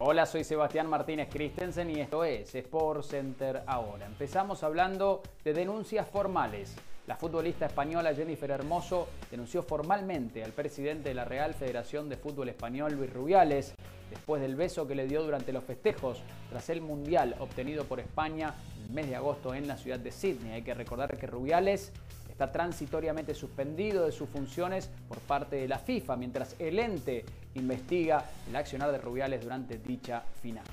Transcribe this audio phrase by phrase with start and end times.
[0.00, 4.06] Hola, soy Sebastián Martínez Christensen y esto es Sport Center ahora.
[4.06, 6.74] Empezamos hablando de denuncias formales.
[7.06, 12.48] La futbolista española Jennifer Hermoso denunció formalmente al presidente de la Real Federación de Fútbol
[12.48, 13.74] Español, Luis Rubiales,
[14.08, 18.54] después del beso que le dio durante los festejos tras el Mundial obtenido por España
[18.78, 20.52] en el mes de agosto en la ciudad de Sydney.
[20.52, 21.92] Hay que recordar que Rubiales
[22.30, 28.24] está transitoriamente suspendido de sus funciones por parte de la FIFA, mientras el ente investiga
[28.48, 30.64] el accionar de Rubiales durante dicha final.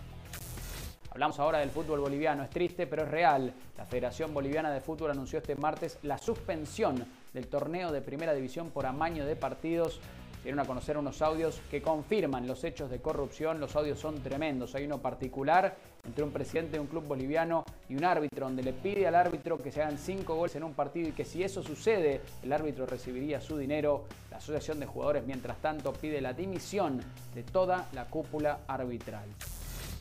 [1.12, 3.54] Hablamos ahora del fútbol boliviano, es triste pero es real.
[3.78, 7.04] La Federación Boliviana de Fútbol anunció este martes la suspensión
[7.34, 10.00] del torneo de primera división por amaño de partidos
[10.44, 13.60] dieron a conocer unos audios que confirman los hechos de corrupción.
[13.60, 14.76] Los audios son tremendos.
[14.76, 15.76] Hay uno particular
[16.06, 19.62] entre un presidente de un club boliviano y un árbitro, donde le pide al árbitro
[19.62, 22.86] que se hagan cinco goles en un partido y que si eso sucede, el árbitro
[22.86, 24.06] recibiría su dinero.
[24.32, 27.02] La Asociación de Jugadores, mientras tanto, pide la dimisión
[27.36, 29.28] de toda la cúpula arbitral.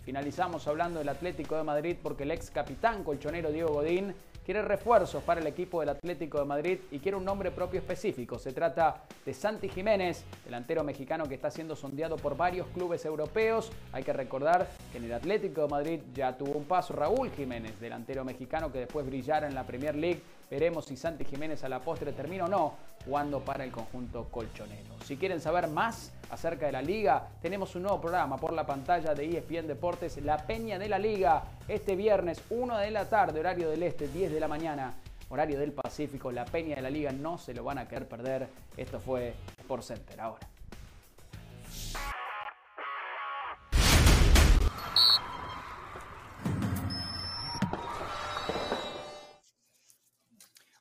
[0.05, 4.15] Finalizamos hablando del Atlético de Madrid porque el ex capitán colchonero Diego Godín
[4.49, 8.39] quiere refuerzos para el equipo del Atlético de Madrid y quiere un nombre propio específico.
[8.39, 13.71] Se trata de Santi Jiménez, delantero mexicano que está siendo sondeado por varios clubes europeos.
[13.93, 17.79] Hay que recordar que en el Atlético de Madrid ya tuvo un paso Raúl Jiménez,
[17.79, 20.23] delantero mexicano que después brillara en la Premier League.
[20.51, 24.97] Veremos si Santi Jiménez a la postre termina o no jugando para el conjunto colchonero.
[25.05, 29.15] Si quieren saber más acerca de la liga, tenemos un nuevo programa por la pantalla
[29.15, 33.69] de ESPN Deportes, La Peña de la Liga, este viernes 1 de la tarde, horario
[33.71, 34.95] del este, 10 de la mañana,
[35.29, 38.49] horario del Pacífico, La Peña de la Liga, no se lo van a querer perder.
[38.77, 39.35] Esto fue
[39.67, 40.47] por Center ahora.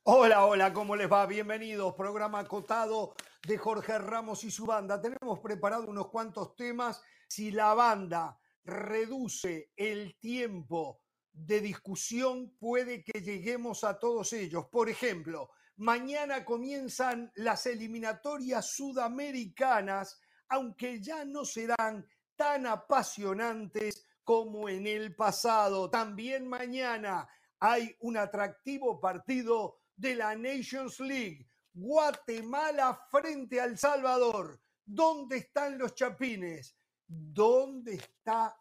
[0.09, 1.25] Hola, hola, ¿cómo les va?
[1.25, 1.94] Bienvenidos.
[1.95, 3.13] Programa acotado
[3.45, 5.02] de Jorge Ramos y su banda.
[5.02, 7.02] Tenemos preparado unos cuantos temas.
[7.27, 11.02] Si la banda reduce el tiempo
[11.33, 14.68] de discusión, puede que lleguemos a todos ellos.
[14.72, 22.07] Por ejemplo, mañana comienzan las eliminatorias sudamericanas, aunque ya no serán
[22.38, 25.89] tan apasionantes como en el pasado.
[25.89, 27.28] También mañana
[27.59, 31.46] hay un atractivo partido de la Nations League.
[31.74, 34.59] Guatemala frente al Salvador.
[34.85, 36.78] ¿Dónde están los chapines?
[37.06, 38.56] ¿Dónde está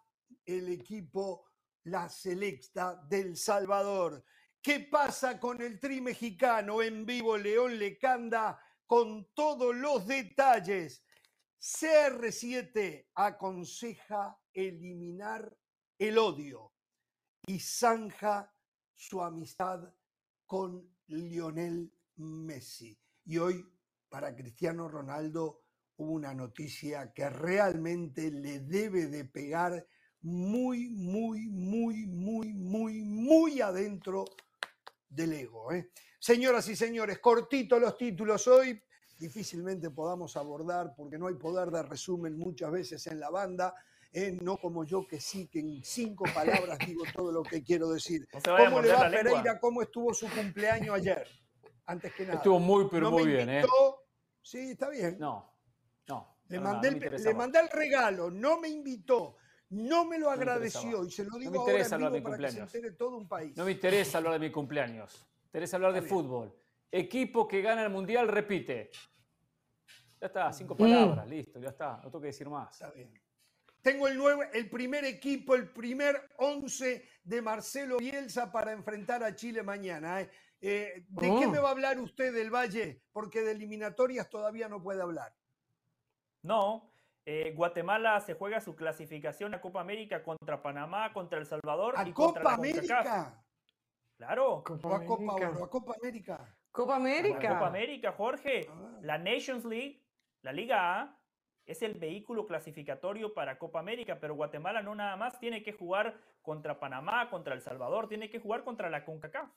[0.45, 1.47] el equipo,
[1.85, 4.25] la selecta del Salvador?
[4.61, 11.05] ¿Qué pasa con el tri mexicano en vivo León Lecanda con todos los detalles?
[11.61, 15.57] CR7 aconseja eliminar
[15.99, 16.73] el odio
[17.47, 18.53] y zanja
[18.95, 19.89] su amistad
[20.47, 22.99] con Lionel Messi.
[23.25, 23.65] Y hoy
[24.09, 25.63] para Cristiano Ronaldo
[25.97, 29.87] hubo una noticia que realmente le debe de pegar
[30.23, 34.25] muy, muy, muy, muy, muy, muy adentro
[35.09, 35.73] del ego.
[35.73, 35.91] ¿eh?
[36.19, 38.83] Señoras y señores, cortito los títulos hoy.
[39.19, 43.75] Difícilmente podamos abordar porque no hay poder de resumen muchas veces en la banda.
[44.17, 44.39] ¿Eh?
[44.41, 48.27] no como yo que sí, que en cinco palabras digo todo lo que quiero decir.
[48.45, 49.61] ¿Cómo le va Pereira?
[49.61, 51.29] ¿Cómo estuvo su cumpleaños ayer?
[51.85, 52.37] Antes que nada.
[52.37, 53.49] Estuvo muy, pero muy bien.
[53.49, 53.65] ¿eh?
[54.43, 55.19] Sí, está bien.
[55.19, 55.53] No,
[56.09, 56.39] no.
[56.49, 59.37] Le, mandé, el, le mandé el regalo, no me invitó,
[59.71, 62.35] no me lo agradeció y se lo digo no me interesa ahora hablar de para
[62.37, 62.65] cumpleaños.
[62.65, 63.57] que se entere todo un país.
[63.57, 65.27] No me interesa hablar de mi cumpleaños.
[65.43, 66.55] Me interesa hablar de fútbol.
[66.91, 68.91] Equipo que gana el mundial repite.
[70.21, 70.79] Ya está, cinco Mm.
[70.79, 71.97] palabras, listo, ya está.
[71.97, 72.73] No tengo que decir más.
[72.73, 73.13] Está bien.
[73.87, 79.37] Tengo el, nuevo, el primer equipo, el primer 11 de Marcelo Bielsa para enfrentar a
[79.37, 80.23] Chile mañana.
[80.23, 80.31] ¿eh?
[80.61, 81.51] Eh, ¿De qué Oh.
[81.53, 83.01] me va a hablar usted del Valle?
[83.13, 85.33] Porque de eliminatorias todavía no puede hablar.
[86.43, 86.91] No,
[87.25, 92.09] eh, Guatemala se juega su clasificación a Copa América contra Panamá, contra El Salvador ¿A
[92.09, 92.89] y contra Copa la CONCACAF.
[93.07, 93.45] América?
[94.17, 94.59] Claro, ¿O
[94.95, 95.65] a Copa Oro?
[95.65, 96.57] ¿A Copa América?
[96.73, 97.49] Copa América.
[97.51, 98.67] Copa América, Jorge.
[98.69, 98.99] Ah.
[99.03, 100.03] La Nations League,
[100.43, 101.21] la Liga A,
[101.67, 106.17] es el vehículo clasificatorio para Copa América, pero Guatemala no nada más tiene que jugar
[106.43, 109.51] contra Panamá, contra El Salvador, tiene que jugar contra la CONCACAF.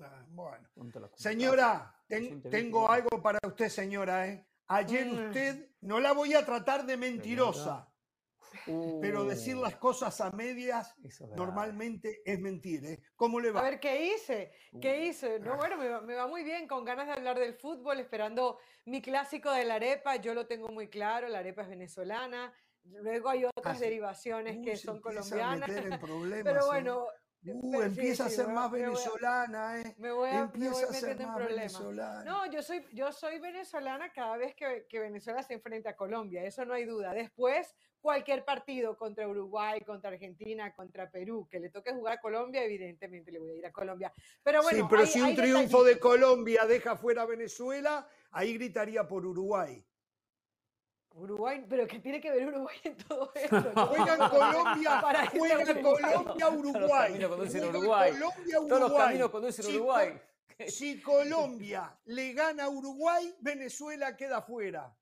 [0.00, 0.68] Ah, bueno.
[1.14, 4.26] Señora, ten- tengo algo para usted, señora.
[4.28, 4.46] ¿eh?
[4.68, 5.26] Ayer Mm.
[5.26, 7.91] usted, no la voy a tratar de mentirosa,
[9.00, 12.84] pero Uh, decir las cosas a medias es normalmente es mentir.
[12.84, 13.00] ¿eh?
[13.16, 13.60] ¿Cómo le va?
[13.60, 14.52] A ver, ¿qué hice?
[14.80, 15.02] ¿Qué Uh.
[15.04, 15.38] hice?
[15.40, 18.58] No, bueno, me va, me va muy bien, con ganas de hablar del fútbol, esperando
[18.84, 20.16] mi clásico de la arepa.
[20.16, 22.52] Yo lo tengo muy claro, la arepa es venezolana.
[22.84, 23.84] Luego hay otras sí.
[23.84, 25.68] derivaciones Uy, que se son colombianas.
[25.68, 26.78] meter en problemas, Pero ¿eh?
[27.44, 29.94] Uh, empieza a sí, ser más a- voy venezolana, ¿eh?
[29.98, 32.24] Me voy a, me Empieza voy a ser en más venezolana.
[32.24, 36.44] No, yo soy, yo soy venezolana cada vez que, que Venezuela se enfrenta a Colombia,
[36.44, 37.12] eso no hay duda.
[37.12, 42.62] Después, cualquier partido contra Uruguay, contra Argentina, contra Perú, que le toque jugar a Colombia,
[42.62, 44.12] evidentemente le voy a ir a Colombia.
[44.42, 45.98] Pero bueno, sí, pero hay- si un triunfo de.
[45.98, 49.84] Colombia deja fuera a Venezuela, ahí gritaría por Uruguay.
[51.14, 53.86] Uruguay, pero ¿qué tiene que ver Uruguay en todo esto?
[53.86, 56.02] Juega en Colombia, Para irse a juega Uruguay.
[56.12, 57.06] Colombia, Uruguay.
[57.08, 58.10] caminos conducen a Uruguay.
[58.12, 59.06] Colombia, Todos los Uruguay.
[59.06, 60.20] caminos conducen a Si Co- Uruguay.
[60.68, 64.94] Si Colombia le gana a Uruguay, Venezuela queda fuera.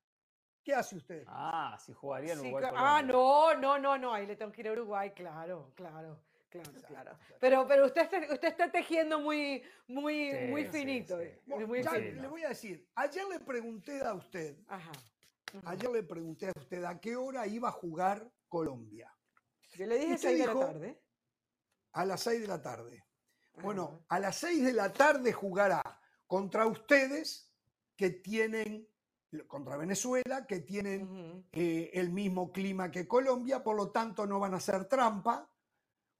[0.63, 1.25] ¿Qué hace usted?
[1.27, 2.65] Ah, si jugaría en Uruguay.
[2.77, 6.21] ah, no, no, no, no, ahí le tengo que ir a Uruguay, claro, claro,
[6.51, 7.19] claro, claro.
[7.41, 11.17] Pero, pero usted, está, usted está tejiendo muy, muy, Sí, muy sí, finito.
[11.19, 11.25] sí.
[11.25, 12.23] eh, Bueno, muy ya finito.
[12.23, 14.93] le voy a decir, ayer le pregunté a usted, Ajá.
[15.65, 19.13] Ayer le pregunté a usted a qué hora iba a jugar Colombia.
[19.75, 21.03] Yo le dije usted 6 de la dijo- tarde.
[21.93, 23.05] A las 6 de la tarde.
[23.63, 25.83] Bueno, a las 6 de la tarde jugará
[26.27, 27.53] contra ustedes
[27.97, 28.89] que tienen,
[29.47, 34.55] contra Venezuela, que tienen eh, el mismo clima que Colombia, por lo tanto no van
[34.55, 35.51] a hacer trampa.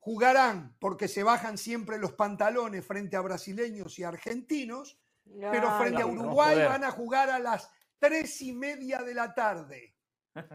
[0.01, 6.07] Jugarán porque se bajan siempre los pantalones frente a brasileños y argentinos, pero frente a
[6.07, 9.95] Uruguay van a jugar a las tres y media de la tarde.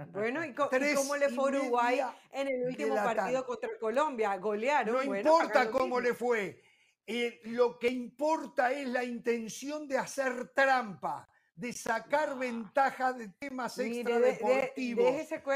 [0.09, 2.01] Bueno, ¿y, co- y Tres cómo le fue a Uruguay
[2.31, 3.43] en el último partido tarde.
[3.45, 4.35] contra Colombia?
[4.37, 4.93] Golearon.
[4.95, 5.99] No bueno, importa cómo mismo.
[6.01, 6.61] le fue.
[7.07, 13.77] eh, lo que importa es la intención de hacer trampa, de sacar ventaja de temas
[13.77, 14.73] Mire, extra de- de-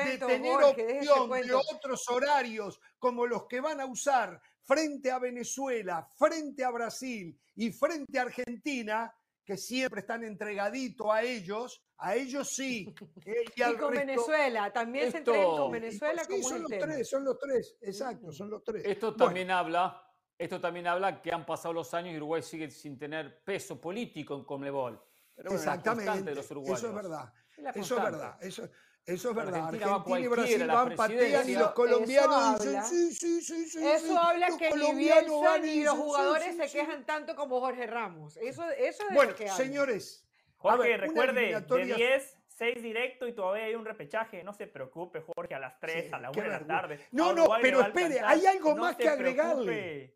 [0.05, 5.17] de tener Jorge, opción de otros horarios como los que van a usar frente a
[5.17, 9.11] Venezuela, frente a Brasil y frente a Argentina,
[9.49, 12.93] que siempre están entregaditos a ellos, a ellos sí.
[13.25, 16.61] eh, Y al con resto- Venezuela, también se Esto- entregan con Venezuela Sí, como son
[16.61, 16.85] los tema.
[16.85, 18.83] tres, son los tres, exacto, son los tres.
[18.85, 20.03] Esto Bueno, también habla,
[20.37, 24.35] esto también habla que han pasado los años y Uruguay sigue sin tener peso político
[24.35, 25.01] en Conmebol.
[25.35, 26.83] Pero bueno, Exactamente, de los eso uruguayos.
[26.83, 27.33] es verdad.
[27.57, 28.69] Es la Eso es verdad, eso,
[29.13, 29.65] eso es verdad.
[29.67, 33.69] Argentina y Brasil van, patean y los Eso- colombianos eso dicen habla- sí, sí, sí,
[33.69, 33.87] sí.
[33.87, 36.57] Eso sí, habla los que ni colombianos Bielsa van y ni los sí, jugadores sí,
[36.57, 36.77] se sí.
[36.77, 38.37] quejan tanto como Jorge Ramos.
[38.37, 39.63] Eso, eso es Bueno, lo que habla.
[39.65, 40.25] señores,
[40.57, 44.43] Jorge, ver, recuerde, de eliminatoria- 10, 6 directo y todavía hay un repechaje.
[44.43, 46.99] No se preocupe, Jorge, a las 3, Sí, a la qué 1 de la tarde.
[47.11, 49.63] No, no, pero espere, hay algo No más que agregarle.
[49.65, 50.15] preocupe.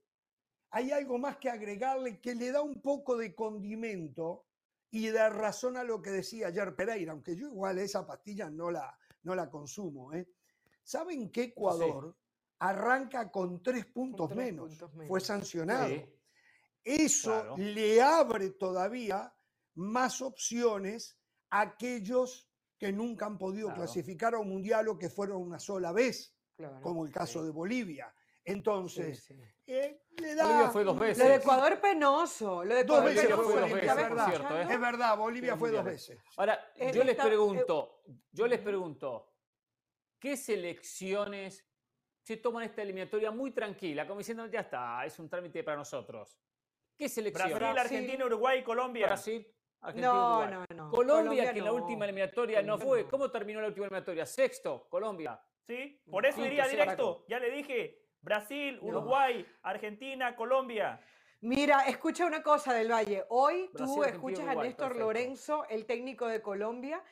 [0.75, 4.44] hay algo más que agregarle que le da un poco de condimento
[4.94, 8.69] y da razón a lo que decía ayer Pereira, aunque yo igual esa pastilla no
[8.69, 10.13] la, no la consumo.
[10.13, 10.30] ¿eh?
[10.84, 12.16] ¿Saben que Ecuador
[12.60, 14.69] arranca con tres puntos, tres menos?
[14.69, 15.88] puntos Fue sancionado.
[15.88, 16.06] Sí.
[16.84, 17.56] Eso Claro.
[17.57, 19.34] le abre todavía
[19.75, 21.18] más opciones
[21.50, 22.48] a aquellos
[22.78, 23.81] que nunca han podido Claro.
[23.81, 27.45] clasificar a un mundial o que fueron una sola vez, Claro, como el caso sí,
[27.45, 28.13] de Bolivia.
[28.45, 29.40] Sí, Entonces, sí.
[29.68, 31.18] eh, le da Bolivia fue dos veces.
[31.24, 32.63] Lo de Ecuador penoso.
[32.63, 33.44] Lo de Dos Ecuador veces penoso.
[33.44, 34.60] fue dos ¿me veces, estaba por cierto?
[34.60, 34.68] ¿eh?
[34.74, 36.19] Es verdad, Bolivia fue dos veces.
[36.38, 38.01] Ahora, Eh, yo les esta- eh, pregunto,
[38.31, 39.34] yo les pregunto,
[40.19, 41.66] ¿qué selecciones
[42.22, 46.40] se toman esta eliminatoria muy tranquila, como diciendo, ya está, es un trámite para nosotros?
[46.98, 47.56] ¿Qué selecciones?
[47.57, 47.98] Brasil, Brasil.
[47.98, 49.07] Argentina, Uruguay Colombia.
[49.07, 49.48] Brasil,
[49.81, 50.66] Argentina, No, Uruguay.
[50.69, 50.92] no, no.
[50.92, 53.10] Colombia, que en la última eliminatoria no Colombia fue.
[53.10, 54.25] ¿Cómo terminó la última eliminatoria?
[54.25, 55.42] Sexto, Colombia.
[55.66, 57.25] Sí, por eso Quinto, iría directo.
[57.28, 58.03] Ya le dije.
[58.24, 58.88] Brasil, No.
[58.88, 61.00] Uruguay, Argentina, Colombia.
[61.42, 63.25] Mira, escucha una cosa del Valle.
[63.30, 65.00] Hoy Brasil, tú escuchas a Néstor perfecto.
[65.06, 67.04] Lorenzo, el técnico de Colombia.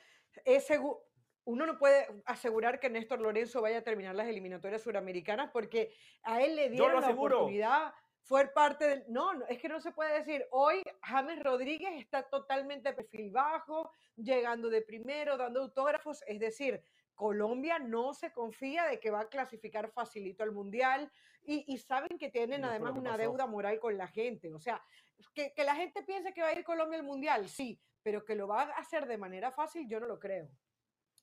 [0.45, 0.99] Es segu-
[1.43, 5.91] Uno no puede asegurar que Néstor Lorenzo vaya a terminar las eliminatorias suramericanas porque
[6.23, 7.35] a él le Yo dieron lo la aseguro.
[7.39, 7.93] oportunidad,
[8.23, 9.03] fue parte del...
[9.09, 13.91] No, no, es que no se puede decir, hoy James Rodríguez está totalmente perfil bajo,
[14.15, 16.81] llegando de primero, dando autógrafos, es decir,
[17.21, 21.11] Colombia no se confía de que va a clasificar facilito al Mundial
[21.43, 24.51] y, y saben que tienen además una deuda moral con la gente.
[24.51, 24.81] O sea,
[25.35, 28.33] que, que la gente piense que va a ir Colombia al Mundial, sí, pero que
[28.33, 30.49] lo va a hacer de manera fácil, yo no lo creo.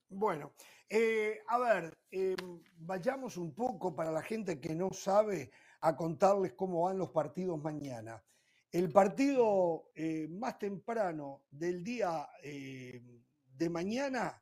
[0.08, 0.52] Bueno,
[0.88, 2.36] eh, a ver, eh,
[2.76, 5.50] vayamos un poco para la gente que no sabe
[5.80, 8.22] a contarles cómo van los partidos mañana.
[8.70, 14.40] El partido eh, más temprano del día de mañana.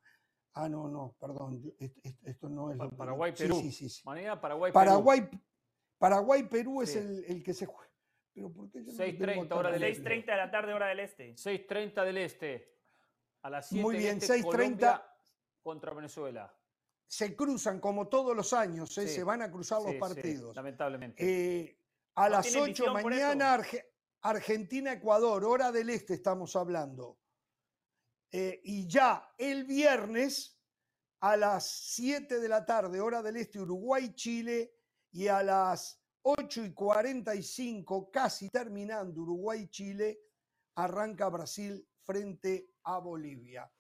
[0.59, 1.73] Ah, no, no, perdón, yo-
[2.25, 2.79] esto no es.
[2.79, 3.61] Pa- lo que- Paraguay, sí, Perú.
[3.61, 4.03] Sí, sí, sí.
[4.07, 4.81] Mañana Paraguay, Perú.
[4.85, 5.29] Paraguay,
[5.99, 7.91] Paraguay, Perú es el, el que se juega.
[8.33, 10.03] Pero ¿por qué yo no lo 6:30 tengo acá hora del en la este.
[10.11, 11.35] 6.30 de la tarde, hora del este.
[11.37, 12.75] 6.30 del Este.
[13.43, 14.45] A las 7 Muy bien, este, 6:30.
[14.45, 15.03] Colombia
[15.63, 16.55] contra Venezuela.
[17.07, 19.07] Se cruzan como todos los años, ¿eh?
[19.09, 20.57] Sí, se van a cruzar los partidos.
[20.57, 21.23] lamentablemente.
[21.23, 21.79] Eh,
[22.15, 23.23] a No las tienen 8 visión por eso.
[23.27, 23.85] mañana, Arge-
[24.23, 27.19] Argentina-Ecuador, hora del este estamos hablando.
[28.31, 30.59] Eh, y ya el viernes,
[31.21, 34.75] a las 7 de la tarde, hora del este, Uruguay-Chile,
[35.13, 40.21] y a las 8 y 45, casi terminando Uruguay-Chile,
[40.75, 43.71] arranca Brasil frente a Bolivia.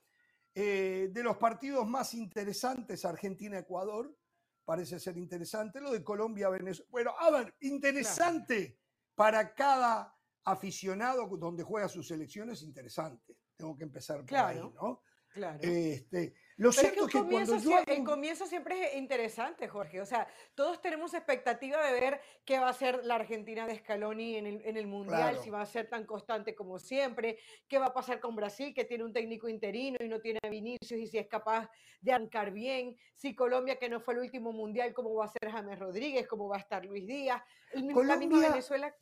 [0.54, 4.16] Eh, de los partidos más interesantes, Argentina-Ecuador,
[4.64, 5.80] parece ser interesante.
[5.80, 6.88] Lo de Colombia-Venezuela.
[6.90, 8.80] Bueno, a ver, interesante
[9.14, 13.36] para cada aficionado donde juega sus selecciones, interesante.
[13.56, 15.02] Tengo que empezar por ahí, ¿no?
[15.36, 15.58] Claro.
[15.60, 20.00] Este, lo cierto es que, cuando yo el comienzo siempre es interesante, Jorge.
[20.00, 24.36] O sea, todos tenemos expectativa de ver qué va a ser la Argentina de Scaloni
[24.36, 27.86] en el, en el Mundial, si va a ser tan constante como siempre, qué va
[27.86, 31.06] a pasar con Brasil, que tiene un técnico interino y no tiene a Vinicius, y
[31.06, 31.68] si es capaz
[32.00, 35.50] de arrancar bien, si Colombia, que no fue el último Mundial, cómo va a ser
[35.50, 38.94] James Rodríguez, cómo va a estar Luis Díaz, el, la misma Venezuela.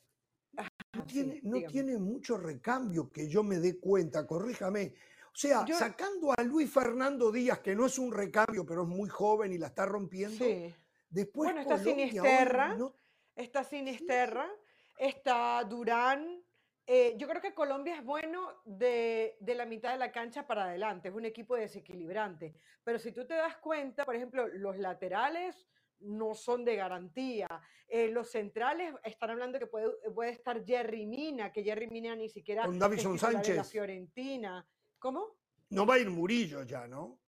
[0.93, 4.95] No, tiene, no tiene mucho recambio que yo me dé cuenta, corríjame
[5.35, 9.09] o sea, sacando a Luis Fernando Díaz, que no es un recambio, pero es muy
[9.09, 10.45] joven y la está rompiendo.
[10.45, 10.73] Sí.
[11.11, 12.79] Después bueno, está Sinisterra,
[13.35, 14.49] está Sinisterra,
[14.97, 16.41] está Durán.
[16.87, 20.67] Eh, yo creo que Colombia es bueno de, de, la mitad de la cancha para
[20.67, 22.55] adelante, es un equipo desequilibrante.
[22.85, 25.67] Pero si tú te das cuenta, por ejemplo, los laterales
[26.01, 27.49] no son de garantía.
[27.89, 32.29] Eh, los centrales están hablando que puede, puede, estar Jerry Mina, que Jerry Mina ni
[32.29, 33.57] siquiera Con Davison Sánchez.
[33.57, 34.67] la Fiorentina.
[34.99, 35.37] ¿Cómo?
[35.71, 37.19] No va a ir Murillo ya, ¿no?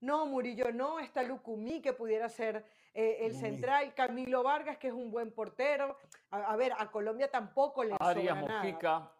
[0.00, 4.92] No, Murillo no, está Lucumí, que pudiera ser eh, el central, Camilo Vargas, que es
[4.92, 5.96] un buen portero.
[6.30, 9.10] A, ver, a Colombia tampoco le Arias Mojica.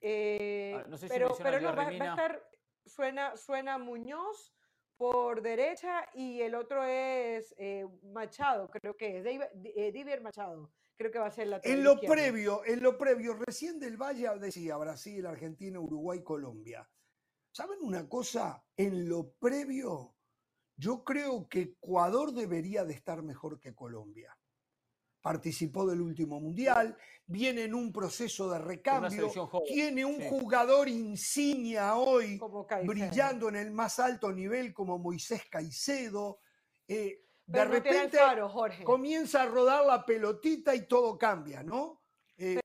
[0.00, 2.48] Eh, ah, no sé si pero pero no, va, a estar,
[2.84, 4.52] suena, suena Muñoz
[4.98, 10.72] por derecha y el otro es eh, Machado, creo que es, Diver Machado.
[10.96, 14.28] Creo que va a ser la En lo previo, en lo previo, recién del Valle
[14.40, 16.90] decía Brasil, Argentina, Uruguay, Colombia.
[17.52, 18.64] ¿Saben una cosa?
[18.76, 20.16] En lo previo,
[20.76, 24.37] yo creo que Ecuador debería de estar mejor que Colombia.
[25.20, 26.96] Participó del último mundial,
[27.26, 29.30] viene en un proceso de recambio,
[29.66, 32.40] tiene un jugador insignia hoy,
[32.84, 36.40] brillando en el más alto nivel como Moisés Caicedo.
[36.86, 38.18] Eh, de repente
[38.84, 42.02] comienza a rodar la pelotita y todo cambia, ¿no?
[42.36, 42.60] Eh,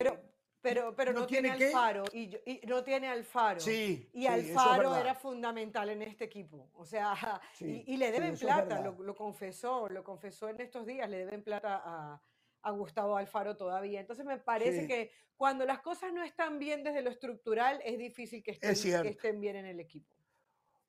[0.64, 3.60] pero, pero no, tiene, Alfaro y, no tiene Alfaro.
[3.60, 6.70] Sí, y Alfaro era fundamental en este equipo.
[6.76, 11.44] O sea, y, le deben plata, lo, confesó, lo confesó en estos días, le deben
[11.44, 12.22] plata a,
[12.64, 14.00] a Gustavo Alfaro todavía.
[14.00, 18.42] Entonces me parece que cuando las cosas no están bien desde lo estructural, es difícil
[18.42, 20.16] que estén, que estén bien en el equipo.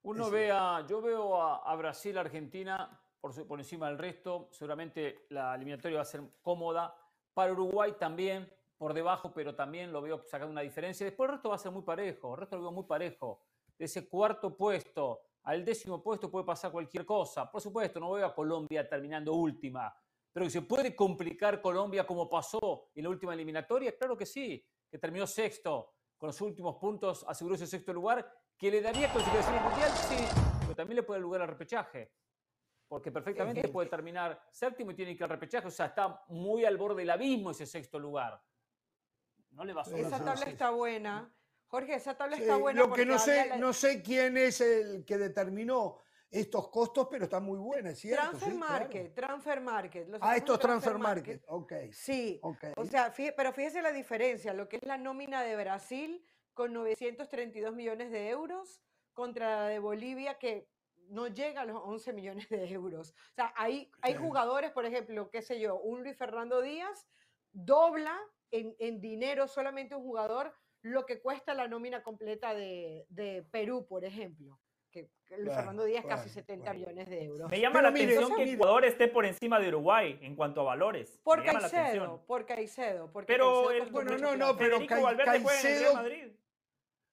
[0.02, 4.48] Uno ve a, yo veo a, Brasil, Argentina por, por encima del resto.
[4.52, 6.94] Seguramente la eliminatoria va a ser cómoda.
[7.32, 11.06] Para Uruguay también por debajo, pero también lo veo sacando una diferencia.
[11.06, 13.40] Después el resto va a ser muy parejo, el resto lo veo muy parejo.
[13.76, 17.50] De ese cuarto puesto al décimo puesto puede pasar cualquier cosa.
[17.50, 19.94] Por supuesto, no veo a Colombia terminando última,
[20.34, 24.62] pero que se puede complicar Colombia como pasó en la última eliminatoria, claro que sí,
[24.90, 29.62] que terminó sexto con los últimos puntos, aseguró ese sexto lugar, que le daría clasificación
[29.62, 30.16] mundial, sí,
[30.60, 32.12] pero también le puede dar lugar al repechaje
[32.88, 36.64] porque perfectamente puede terminar séptimo y tiene que ir al repechaje, o sea, está muy
[36.64, 38.40] al borde del abismo ese sexto lugar.
[39.50, 41.32] No le va a Esa tabla está buena.
[41.66, 42.80] Jorge, esa tabla está buena.
[42.80, 47.40] Lo que no sé, no sé quién es el que determinó estos costos, pero está
[47.40, 48.22] muy buena, es cierto.
[48.30, 50.08] Transfer Market, Transfer Market.
[50.20, 51.42] ah, estos Transfer, Market.
[51.46, 51.72] ok.
[51.92, 56.72] Sí, o sea, pero fíjese la diferencia, lo que es la nómina de Brasil con
[56.72, 58.80] 932 millones de euros
[59.12, 60.68] contra la de Bolivia que
[61.08, 63.10] no llega a los 11 millones de euros.
[63.10, 67.06] O sea, hay, hay jugadores, por ejemplo, qué sé yo, un Luis Fernando Díaz
[67.52, 68.18] dobla
[68.50, 70.52] en, dinero solamente un jugador
[70.82, 74.60] lo que cuesta la nómina completa de, Perú, por ejemplo.
[74.94, 77.50] Que, Luis Fernando Díaz casi 70 millones de euros.
[77.50, 81.18] Me llama la atención que Ecuador esté por encima de Uruguay en cuanto a valores.
[81.24, 83.10] Por Caicedo, por Caicedo.
[83.10, 86.28] Porque pero bueno, no, no, pero Caicedo, Madrid.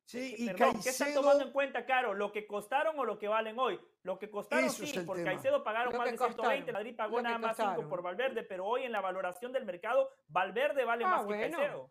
[0.06, 0.84] Sí, y Caicedo...
[0.84, 2.14] ¿Qué están tomando en cuenta, Caro?
[2.14, 3.80] ¿Lo que costaron o lo que valen hoy?
[4.04, 7.90] Lo que costaron sí, porque Caicedo pagaron más de 120, Madrid pagó nada más 5
[7.90, 11.90] por Valverde, pero hoy en la valoración del mercado, Valverde vale ah, más que Caicedo.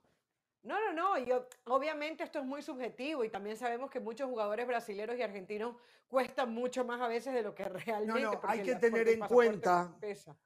[0.62, 1.26] No, no, no, y
[1.64, 5.76] obviamente esto es muy subjetivo y también sabemos que muchos jugadores brasileños y argentinos
[6.06, 8.20] cuestan mucho más a veces de lo que realmente.
[8.20, 9.96] No, no, hay que tener en cuenta,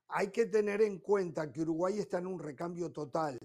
[0.08, 3.38] hay que tener en cuenta que Uruguay está en un recambio total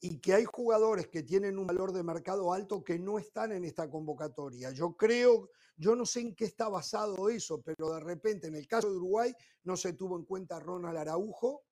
[0.00, 3.64] y que hay jugadores que tienen un valor de mercado alto que no están en
[3.64, 4.70] esta convocatoria.
[4.72, 8.66] Yo creo, yo no sé en qué está basado eso, pero de repente en el
[8.66, 11.62] caso de Uruguay no se tuvo en cuenta Ronald Araujo,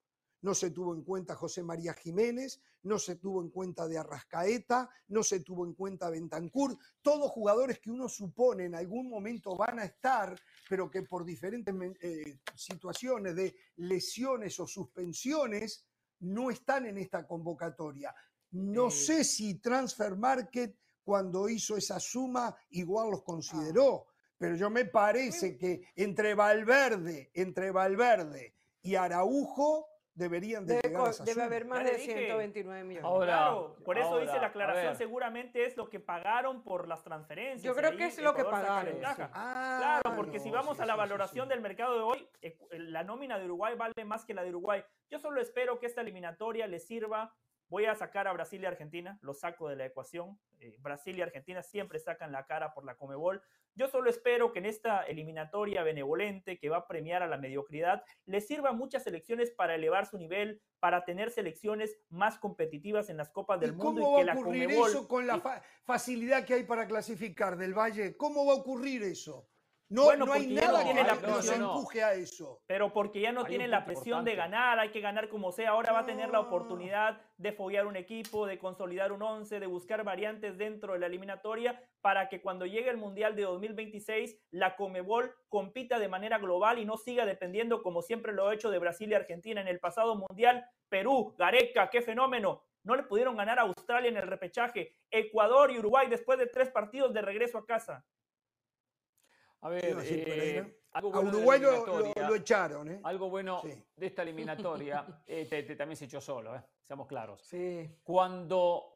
[0.44, 4.90] no se tuvo en cuenta José María Jiménez, no se tuvo en cuenta de Arrascaeta,
[5.08, 9.78] no se tuvo en cuenta Bentancur, todos jugadores que uno supone en algún momento van
[9.78, 15.86] a estar, pero que por diferentes eh, situaciones de lesiones o suspensiones
[16.20, 18.14] no están en esta convocatoria.
[18.50, 24.84] No sé si Transfer Market cuando hizo esa suma igual los consideró, pero yo me
[24.84, 31.98] parece que entre Valverde, entre Valverde y Araujo deberían de debe, debe haber más de
[31.98, 33.04] 129 millones.
[33.04, 33.54] Ahora,
[33.84, 37.62] por eso dice la aclaración, seguramente es lo que pagaron por las transferencias.
[37.62, 38.94] Yo creo que es lo que pagaron.
[39.04, 43.38] Ah, claro, porque si vamos a la valoración del mercado de hoy, eh, la nómina
[43.38, 44.84] de Uruguay vale más que la de Uruguay.
[45.10, 47.34] Yo solo espero que esta eliminatoria le sirva
[47.68, 50.38] Voy a sacar a Brasil y Argentina, lo saco de la ecuación.
[50.60, 53.42] Eh, Brasil y Argentina siempre sacan la cara por la Comebol.
[53.74, 58.04] Yo solo espero que en esta eliminatoria benevolente que va a premiar a la mediocridad,
[58.26, 63.16] le sirva a muchas selecciones para elevar su nivel, para tener selecciones más competitivas en
[63.16, 64.02] las Copas del Mundo.
[64.02, 65.40] ¿Cómo va a ocurrir eso con la
[65.82, 68.16] facilidad que hay para clasificar del Valle?
[68.16, 69.48] ¿Cómo va a ocurrir eso?
[69.90, 72.62] No, bueno, no hay nada no que nos empuje a eso.
[72.66, 75.70] Pero porque ya no tienen la presión de ganar, hay que ganar como sea.
[75.70, 79.66] Ahora va a tener la oportunidad de follar un equipo, de consolidar un once, de
[79.66, 84.74] buscar variantes dentro de la eliminatoria para que cuando llegue el Mundial de 2026 la
[84.76, 88.78] Comebol compita de manera global y no siga dependiendo como siempre lo ha hecho de
[88.78, 90.64] Brasil y Argentina en el pasado Mundial.
[90.88, 92.62] Perú, Gareca, qué fenómeno.
[92.84, 94.96] No le pudieron ganar a Australia en el repechaje.
[95.10, 98.04] Ecuador y Uruguay después de tres partidos de regreso a casa.
[99.64, 101.60] A ver, eh, algo bueno a Uruguay
[102.28, 102.90] lo, echaron.
[102.90, 103.00] ¿eh?
[103.02, 103.62] Algo bueno
[103.96, 106.52] de esta eliminatoria, eh, también se echó solo,
[106.86, 107.40] seamos claros.
[107.44, 107.90] Sí.
[108.02, 108.90] Cuando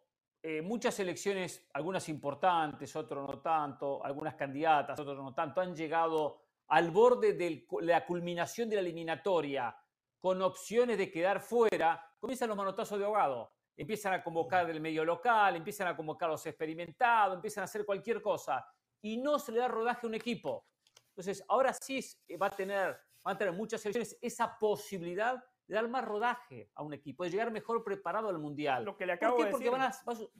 [0.62, 6.90] muchas elecciones, algunas importantes, otras no tanto, algunas candidatas, otras no tanto, han llegado al
[6.90, 9.74] borde de la culminación de la eliminatoria
[10.18, 13.52] con opciones de quedar fuera, comienzan los manotazos de ahogado.
[13.74, 18.20] Empiezan a convocar del medio local, empiezan a convocar los experimentados, empiezan a hacer cualquier
[18.20, 18.66] cosa
[19.02, 20.66] y no se le da rodaje a un equipo.
[21.10, 25.74] Entonces, ahora sí eh, va a tener, van a tener muchas selecciones esa posibilidad de
[25.74, 28.84] dar más rodaje a un equipo, de llegar mejor preparado al Mundial.
[28.84, 29.50] Lo que le acabo ¿Por qué?
[29.50, 29.92] Porque va a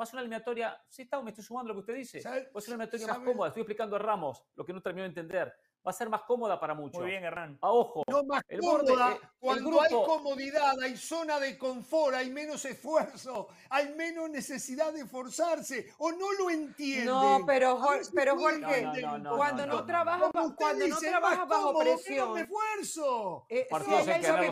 [0.06, 2.74] ser una eliminatoria, sí, está, me estoy sumando lo que usted dice, va a ser
[2.74, 3.48] una eliminatoria más cómoda.
[3.48, 5.54] Estoy explicando a Ramos lo que no terminó de entender
[5.86, 7.00] va a ser más cómoda para muchos.
[7.00, 7.58] Muy bien, Hernán.
[7.60, 8.02] A ojo.
[8.08, 9.12] No más cómoda.
[9.12, 15.00] Eh, cuando hay comodidad, hay zona de confort, hay menos esfuerzo, hay menos necesidad de
[15.00, 15.92] esforzarse.
[15.98, 17.06] ¿O no lo entienden?
[17.06, 17.80] No, pero,
[18.14, 18.86] pero Jorge,
[19.36, 22.32] cuando no, trabajas cuando no trabajas bajo presión.
[22.34, 23.46] Menos esfuerzo.
[23.48, 23.68] Eh,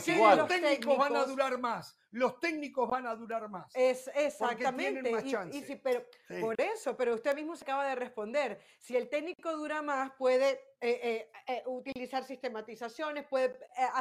[0.00, 3.70] si hay los técnicos van a durar más los técnicos van a durar más.
[3.74, 5.10] Es exactamente.
[5.52, 6.02] Y, pero,
[6.40, 8.58] Por eso, pero usted mismo se acaba de responder.
[8.78, 13.58] Si el técnico dura más, puede eh, eh, eh, utilizar sistematizaciones, puede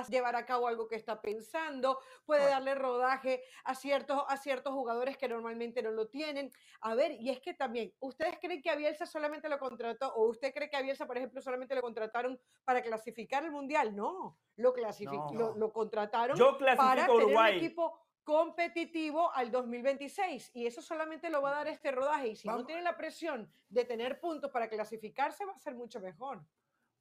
[0.07, 5.17] llevar a cabo algo que está pensando, puede darle rodaje a ciertos, a ciertos jugadores
[5.17, 6.51] que normalmente no lo tienen.
[6.81, 10.27] A ver, y es que también, ¿ustedes creen que a Bielsa solamente lo contrató o
[10.27, 13.95] usted cree que a Bielsa, por ejemplo, solamente lo contrataron para clasificar el Mundial?
[13.95, 16.37] No, lo, clasificó, lo, contrataron
[16.77, 21.91] para tener un equipo competitivo al 2026 y eso solamente lo va a dar este
[21.91, 25.75] rodaje y si no tiene la presión de tener puntos para clasificarse va a ser
[25.75, 26.43] mucho mejor.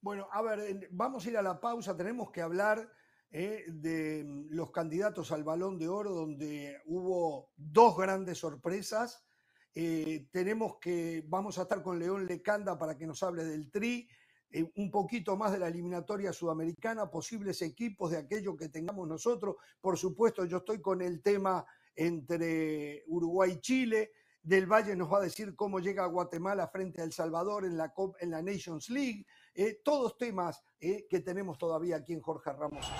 [0.04, 2.92] Bueno, a ver, vamos a ir a la pausa, tenemos que hablar
[3.30, 9.24] eh, de mm, los candidatos al balón de oro donde hubo dos grandes sorpresas.
[9.74, 14.06] Eh, tenemos que, vamos a estar con León Lecanda para que nos hable del Tri
[14.50, 19.56] eh, un poquito más de la eliminatoria sudamericana, posibles equipos de aquello que tengamos nosotros.
[19.80, 21.64] Por supuesto, yo estoy con el tema
[21.96, 24.10] entre Uruguay y Chile.
[24.42, 27.94] Del Valle nos va a decir cómo llega Guatemala frente a El Salvador en la,
[28.20, 29.24] en la Nations League.
[29.56, 32.90] Eh, todos temas eh, que tenemos todavía aquí en Jorge Ramos.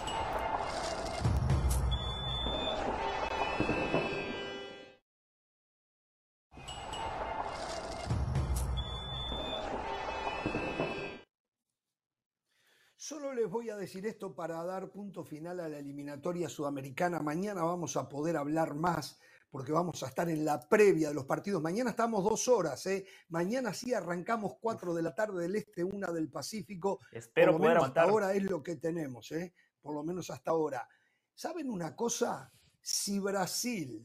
[12.97, 17.19] Solo les voy a decir esto para dar punto final a la eliminatoria sudamericana.
[17.19, 19.19] Mañana vamos a poder hablar más
[19.55, 21.63] porque vamos a estar en la previa de los partidos.
[21.63, 23.07] Mañana estamos dos horas, ¿eh?
[23.29, 26.99] Mañana sí arrancamos cuatro de la tarde del este, una del Pacífico.
[27.13, 29.55] Espero Por lo menos hasta ahora es lo que tenemos, ¿eh?
[29.81, 30.89] Por lo menos hasta ahora.
[31.33, 32.53] ¿Saben una cosa?
[32.81, 34.05] Si Brasil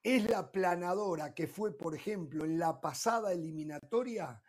[0.00, 4.40] es la planadora que fue, por ejemplo, en la pasada eliminatoria,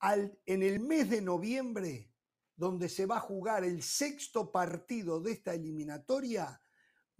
[0.00, 2.10] al, en el mes de noviembre
[2.56, 6.60] donde se va a jugar el sexto partido de esta eliminatoria,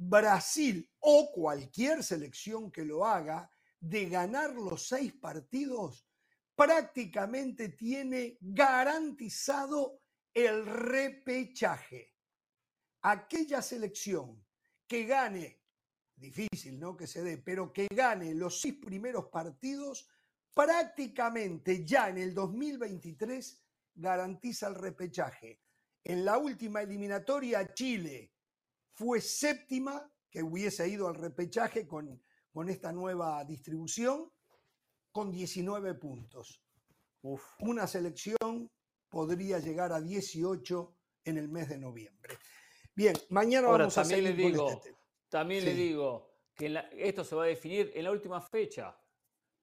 [0.09, 6.07] Brasil o cualquier selección que lo haga, de ganar los seis partidos,
[6.55, 10.01] prácticamente tiene garantizado
[10.33, 12.15] el repechaje.
[13.03, 14.45] Aquella selección
[14.87, 15.61] que gane,
[16.15, 16.97] difícil, ¿no?
[16.97, 20.09] Que se dé, pero que gane los seis primeros partidos,
[20.55, 25.61] prácticamente ya en el 2023 garantiza el repechaje.
[26.05, 28.32] En la última eliminatoria, Chile
[28.95, 34.31] fue séptima que hubiese ido al repechaje con, con esta nueva distribución,
[35.11, 36.63] con 19 puntos.
[37.61, 38.71] Una selección
[39.09, 42.39] podría llegar a 18 en el mes de noviembre.
[42.95, 44.95] Bien, mañana vamos a seguir le digo, este
[45.29, 48.97] También le digo que esto se va a definir en la última fecha.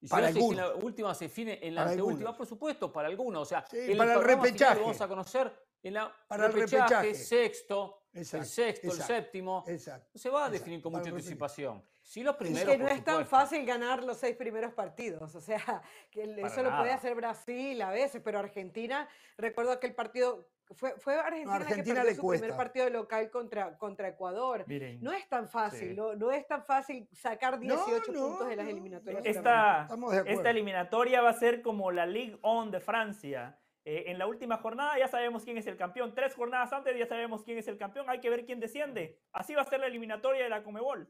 [0.00, 3.42] Y si para no la última se define en la última, por supuesto, para algunos.
[3.42, 3.64] O sea,
[3.96, 4.80] para el repechaje.
[4.80, 9.64] vamos a conocer en la para el repechaje, sexto, el sexto, el séptimo.
[9.66, 11.82] Exacto, se va a definir con mucha anticipación.
[12.02, 12.68] Sí, los primeros.
[12.68, 15.34] Es que no es tan fácil ganar los seis primeros partidos.
[15.34, 19.94] O sea, que eso lo puede hacer Brasil a veces, pero Argentina, recuerdo que el
[19.94, 24.64] partido fue, fue Argentina, Argentina, que perdió su primer partido local contra, contra Ecuador.
[25.00, 29.24] no es tan fácil, no, es tan fácil sacar 18 puntos de las eliminatorias.
[29.24, 29.88] Esta,
[30.26, 33.58] esta eliminatoria va a ser como la Ligue 1 de Francia.
[33.84, 36.14] Eh, en la última jornada ya sabemos quién es el campeón.
[36.14, 38.08] Tres jornadas antes ya sabemos quién es el campeón.
[38.10, 39.18] Hay que ver quién desciende.
[39.32, 41.08] Así va a ser la eliminatoria de la Comebol.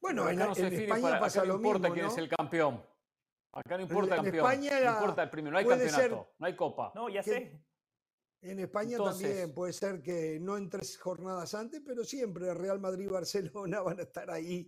[0.00, 1.70] Bueno, en, España pasa lo mismo.
[1.70, 2.84] No importa quién es el campeón.
[3.52, 4.46] Acá no importa el campeón.
[4.46, 5.52] España no importa el primero.
[5.52, 6.34] No hay campeonato.
[6.38, 6.92] no hay copa.
[6.94, 7.58] No, ya sé.
[8.44, 13.06] En España también puede ser que no en tres jornadas antes, pero siempre Real Madrid
[13.06, 14.66] y Barcelona van a estar ahí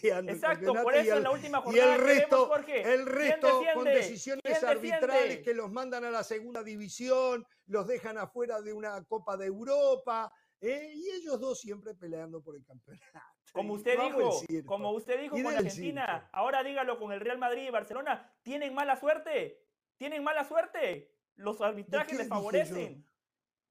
[0.00, 0.30] peleando.
[0.30, 1.86] Exacto, por eso en la última jornada.
[1.86, 7.44] Y el resto, el resto con decisiones arbitrales que los mandan a la segunda división,
[7.66, 10.92] los dejan afuera de una Copa de Europa, ¿eh?
[10.94, 13.18] y ellos dos siempre peleando por el campeonato.
[13.52, 17.70] Como usted dijo, como usted dijo con Argentina, ahora dígalo con el Real Madrid y
[17.70, 19.64] Barcelona, ¿tienen mala suerte?
[19.96, 21.12] ¿Tienen mala suerte?
[21.36, 23.06] Los arbitrajes les favorecen.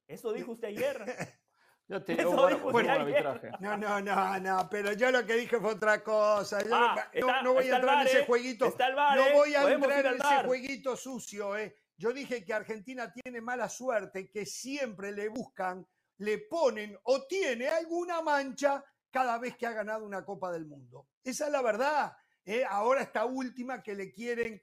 [0.08, 1.06] Eso dijo usted ayer.
[1.90, 2.32] Yo te digo,
[2.72, 3.50] bueno, arbitraje.
[3.60, 6.60] No, no, no, no, pero yo lo que dije fue otra cosa.
[6.72, 7.10] Ah,
[7.44, 8.26] no, voy a entrar en ese ¿eh?
[8.28, 8.74] jueguito.
[8.78, 9.34] no ¿eh?
[9.34, 11.58] voy a entrar en ese jueguito sucio.
[11.58, 11.76] ¿eh?
[11.98, 15.86] Yo dije que Argentina tiene mala suerte, que siempre le buscan,
[16.18, 21.08] le ponen o tiene alguna mancha cada vez que ha ganado una Copa del Mundo.
[21.24, 22.16] Esa es la verdad.
[22.46, 22.64] ¿eh?
[22.70, 24.62] Ahora esta última que le quieren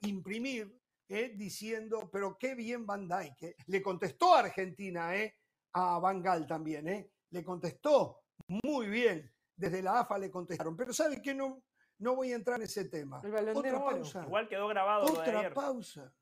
[0.00, 3.56] imprimir eh, diciendo, pero qué bien Van Dijk.
[3.66, 5.36] Le contestó a Argentina, eh,
[5.72, 8.22] a Van Gaal también, eh, le contestó
[8.62, 9.30] muy bien.
[9.56, 10.76] Desde la AFA le contestaron.
[10.76, 11.34] Pero ¿sabe qué?
[11.34, 11.62] No,
[11.98, 13.22] no voy a entrar en ese tema.
[13.54, 14.24] Otra pausa.
[14.24, 15.04] Igual quedó grabado.
[15.04, 16.12] Otra pausa.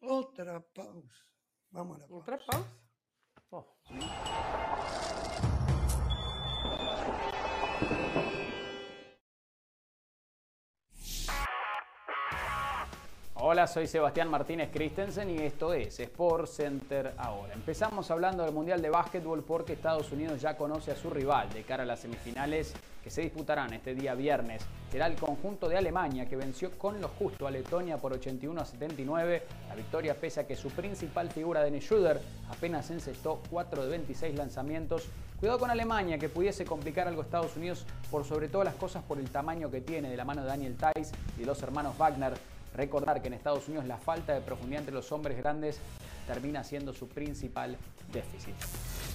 [0.00, 1.26] Otra pausa.
[1.70, 2.22] Vamos a la pausa.
[2.22, 2.78] ¿Otra pausa?
[3.50, 3.76] Oh.
[13.44, 17.54] Hola, soy Sebastián Martínez Christensen y esto es Sport Center ahora.
[17.54, 21.64] Empezamos hablando del Mundial de Básquetbol porque Estados Unidos ya conoce a su rival de
[21.64, 24.62] cara a las semifinales que se disputarán este día viernes.
[24.92, 28.64] Será el conjunto de Alemania que venció con lo justo a Letonia por 81 a
[28.64, 29.42] 79.
[29.68, 34.36] La victoria pese a que su principal figura, Dennis Schroeder, apenas encestó 4 de 26
[34.36, 35.08] lanzamientos.
[35.40, 39.02] Cuidado con Alemania que pudiese complicar algo a Estados Unidos por sobre todas las cosas
[39.02, 41.98] por el tamaño que tiene de la mano de Daniel Tice y de los hermanos
[41.98, 42.34] Wagner
[42.74, 45.78] Recordar que en Estados Unidos la falta de profundidad entre los hombres grandes
[46.26, 47.76] termina siendo su principal
[48.12, 48.54] déficit.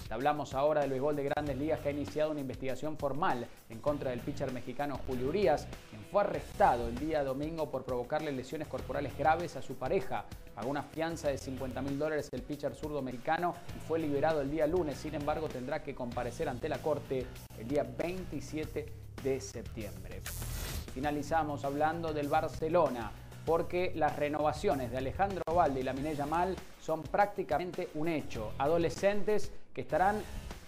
[0.10, 4.12] Hablamos ahora del béisbol de grandes ligas que ha iniciado una investigación formal en contra
[4.12, 9.18] del pitcher mexicano Julio Urias, quien fue arrestado el día domingo por provocarle lesiones corporales
[9.18, 10.26] graves a su pareja.
[10.56, 14.50] Pagó una fianza de 50 mil dólares el pitcher zurdo americano y fue liberado el
[14.50, 14.98] día lunes.
[14.98, 17.26] Sin embargo, tendrá que comparecer ante la corte
[17.60, 18.86] el día 27
[19.24, 20.22] de septiembre.
[20.94, 23.12] Finalizamos hablando del Barcelona
[23.48, 28.52] porque las renovaciones de Alejandro Valde y la Miné Yamal son prácticamente un hecho.
[28.58, 30.22] Adolescentes que estarán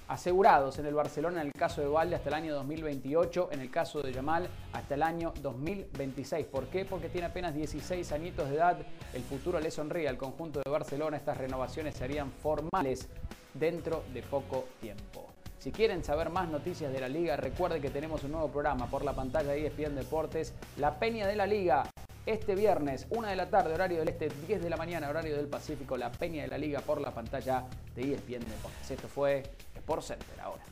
[0.08, 3.70] asegurados en el Barcelona en el caso de Valde hasta el año 2028, en el
[3.70, 6.46] caso de Yamal hasta el año 2026.
[6.46, 6.86] ¿Por qué?
[6.86, 8.78] Porque tiene apenas 16 añitos de edad.
[9.14, 11.18] El futuro le sonríe al conjunto de Barcelona.
[11.18, 13.10] Estas renovaciones serían formales
[13.54, 15.28] dentro de poco tiempo.
[15.60, 19.04] Si quieren saber más noticias de la liga, recuerden que tenemos un nuevo programa por
[19.04, 21.84] la pantalla de ESPN Deportes, La Peña de la Liga
[22.26, 25.48] este viernes, 1 de la tarde, horario del este, 10 de la mañana, horario del
[25.48, 28.92] Pacífico, la Peña de la Liga por la pantalla de ESPN Deportes.
[28.92, 29.44] Esto fue
[29.76, 30.64] Sport Center ahora.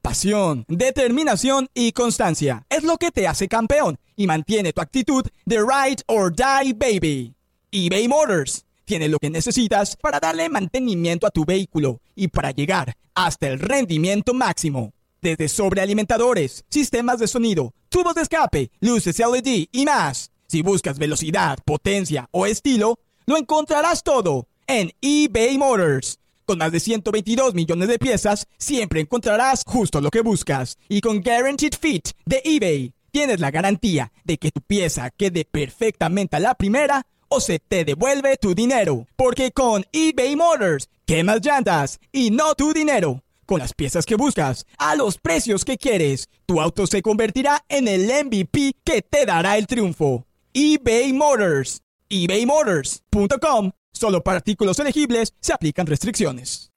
[0.00, 5.58] Pasión, determinación y constancia es lo que te hace campeón y mantiene tu actitud de
[5.58, 7.34] ride or die baby.
[7.70, 12.96] eBay Motors tiene lo que necesitas para darle mantenimiento a tu vehículo y para llegar
[13.14, 14.92] hasta el rendimiento máximo.
[15.20, 20.30] Desde sobrealimentadores, sistemas de sonido, tubos de escape, luces LED y más.
[20.46, 26.18] Si buscas velocidad, potencia o estilo, lo encontrarás todo en eBay Motors.
[26.44, 30.76] Con más de 122 millones de piezas, siempre encontrarás justo lo que buscas.
[30.90, 36.34] Y con Guaranteed Fit de eBay, tienes la garantía de que tu pieza quede perfectamente
[36.34, 39.06] a la primera o se te devuelve tu dinero.
[39.14, 43.22] Porque con eBay Motors, quemas llantas y no tu dinero.
[43.46, 47.86] Con las piezas que buscas, a los precios que quieres, tu auto se convertirá en
[47.86, 50.26] el MVP que te dará el triunfo.
[50.52, 51.82] eBay Motors.
[52.08, 53.70] ebaymotors.com.
[53.92, 56.72] Solo para artículos elegibles se aplican restricciones.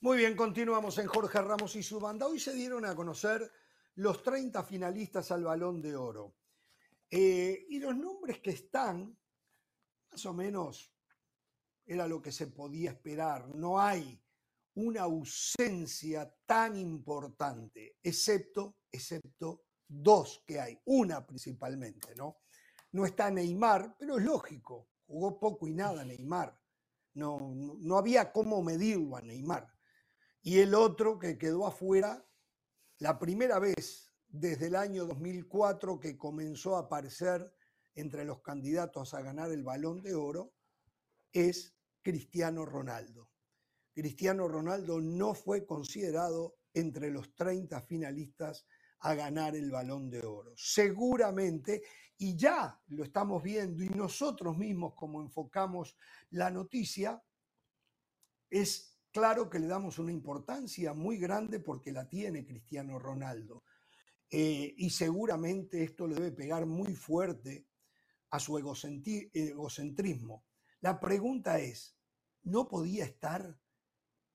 [0.00, 2.26] Muy bien, continuamos en Jorge Ramos y su banda.
[2.26, 3.50] Hoy se dieron a conocer
[3.96, 6.36] los 30 finalistas al Balón de Oro.
[7.10, 9.16] Eh, y los nombres que están,
[10.10, 10.92] más o menos,
[11.86, 13.54] era lo que se podía esperar.
[13.54, 14.20] No hay
[14.74, 22.38] una ausencia tan importante, excepto, excepto dos que hay, una principalmente, ¿no?
[22.92, 26.58] No está Neymar, pero es lógico, jugó poco y nada Neymar.
[27.14, 29.72] No, no, no había cómo medirlo a Neymar.
[30.42, 32.26] Y el otro que quedó afuera,
[32.98, 37.52] la primera vez desde el año 2004 que comenzó a aparecer
[37.94, 40.52] entre los candidatos a ganar el balón de oro,
[41.32, 43.30] es Cristiano Ronaldo.
[43.92, 48.66] Cristiano Ronaldo no fue considerado entre los 30 finalistas
[49.00, 50.52] a ganar el balón de oro.
[50.56, 51.82] Seguramente,
[52.18, 55.96] y ya lo estamos viendo, y nosotros mismos como enfocamos
[56.30, 57.22] la noticia,
[58.50, 63.62] es claro que le damos una importancia muy grande porque la tiene Cristiano Ronaldo.
[64.28, 67.68] Eh, y seguramente esto le debe pegar muy fuerte
[68.30, 70.44] a su egocentrismo.
[70.80, 71.96] La pregunta es,
[72.42, 73.56] ¿no podía estar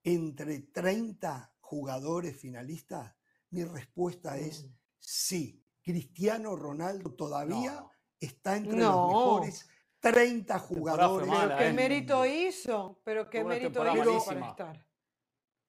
[0.01, 3.13] entre 30 jugadores finalistas?
[3.49, 4.73] Mi respuesta es mm.
[4.97, 5.65] sí.
[5.83, 7.85] Cristiano Ronaldo todavía
[8.17, 9.67] está entre los mejores
[9.99, 11.29] 30 jugadores.
[11.29, 11.73] Pero qué ¿eh?
[11.73, 14.85] mérito hizo, pero qué mérito hizo para estar.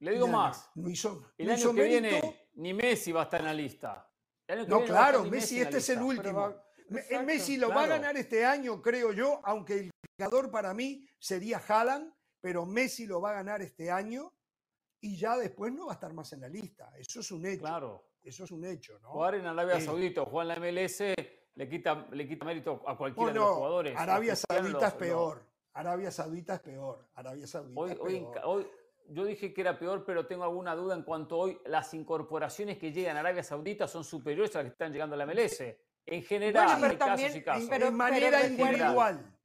[0.01, 0.71] Le digo más.
[1.37, 4.07] el año que viene ni Messi va a estar en la lista.
[4.67, 6.55] No, claro, Messi, este es el último.
[7.25, 11.59] Messi lo va a ganar este año, creo yo, aunque el ganador para mí sería
[11.59, 14.33] Haaland, pero Messi lo va a ganar este año
[15.01, 16.91] y ya después no va a estar más en la lista.
[16.99, 17.61] Eso es un hecho.
[17.61, 18.07] Claro.
[18.23, 19.13] Eso es un hecho, ¿no?
[19.13, 21.15] Jugar en Arabia eh, Saudita, jugar en la MLS
[21.61, 23.95] le quita, le quita mérito a cualquiera de los jugadores.
[23.95, 25.43] Arabia Saudita es peor.
[25.75, 27.05] Arabia Saudita es peor.
[27.15, 28.41] Arabia Saudita hoy, es peor.
[28.45, 28.67] Hoy,
[29.11, 32.93] yo dije que era peor, pero tengo alguna duda en cuanto hoy las incorporaciones que
[32.93, 35.63] llegan a Arabia Saudita son superiores a las que están llegando a la MLS.
[36.07, 37.69] En general, bueno, casos y casos.
[37.69, 39.39] Pero, de manera individual.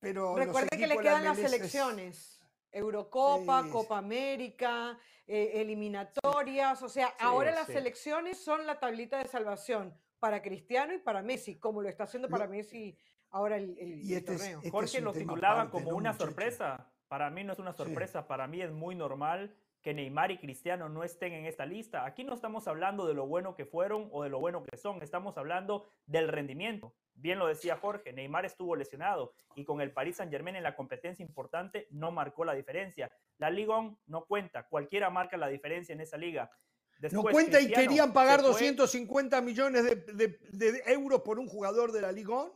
[0.00, 2.42] Pero recuerde que le quedan las elecciones.
[2.70, 6.82] Eurocopa, Copa América, eh, eliminatorias.
[6.82, 11.56] O sea, ahora las elecciones son la tablita de salvación para Cristiano y para Messi,
[11.56, 12.96] como lo está haciendo para Messi
[13.28, 14.58] ahora el, el, este torneo.
[14.60, 16.90] Este Jorge lo titulaba como una sorpresa.
[17.08, 20.88] Para mí no es una sorpresa, para mí es muy normal que Neymar y Cristiano
[20.88, 22.06] no estén en esta lista.
[22.06, 25.02] Aquí no estamos hablando de lo bueno que fueron o de lo bueno que son,
[25.02, 26.94] estamos hablando del rendimiento.
[27.12, 31.22] Bien lo decía Jorge, Neymar estuvo lesionado y con el Paris Saint-Germain en la competencia
[31.22, 33.12] importante no marcó la diferencia.
[33.36, 36.50] La Liga no cuenta, cualquiera marca la diferencia en esa liga.
[37.12, 42.50] No cuenta y querían pagar 250 millones de, euros por un jugador de la Liga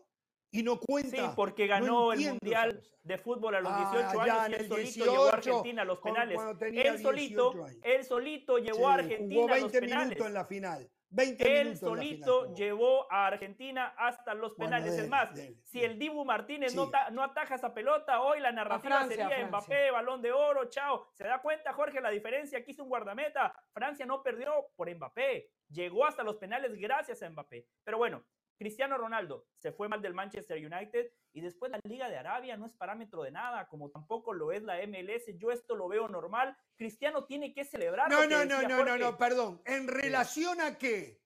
[0.50, 1.16] y no cuenta.
[1.16, 5.04] Sí, porque ganó el Mundial de Fútbol a los 18 ah, años y él solito
[5.04, 6.40] llevó a Argentina a los penales.
[6.60, 10.06] Él solito, él solito llevó a Argentina a los penales.
[10.06, 10.90] minutos en la final.
[11.10, 14.98] 20 él solito llevó a Argentina hasta los penales.
[14.98, 15.30] es más,
[15.64, 20.20] si el Dibu Martínez no, no, ataja esa pelota, hoy la narrativa sería Mbappé, balón
[20.20, 21.08] de oro, chao.
[21.14, 22.58] ¿Se da cuenta, Jorge, la diferencia?
[22.58, 23.54] Aquí hizo un guardameta.
[23.72, 25.50] Francia no perdió por Mbappé.
[25.70, 27.66] Llegó hasta los penales gracias a Mbappé.
[27.84, 28.24] Pero bueno,
[28.58, 32.66] Cristiano Ronaldo se fue mal del Manchester United y después la Liga de Arabia no
[32.66, 35.38] es parámetro de nada, como tampoco lo es la MLS.
[35.38, 36.56] Yo esto lo veo normal.
[36.76, 38.10] Cristiano tiene que celebrar.
[38.10, 39.62] No, no, no, no, no, no, perdón.
[39.64, 41.22] ¿En relación a qué?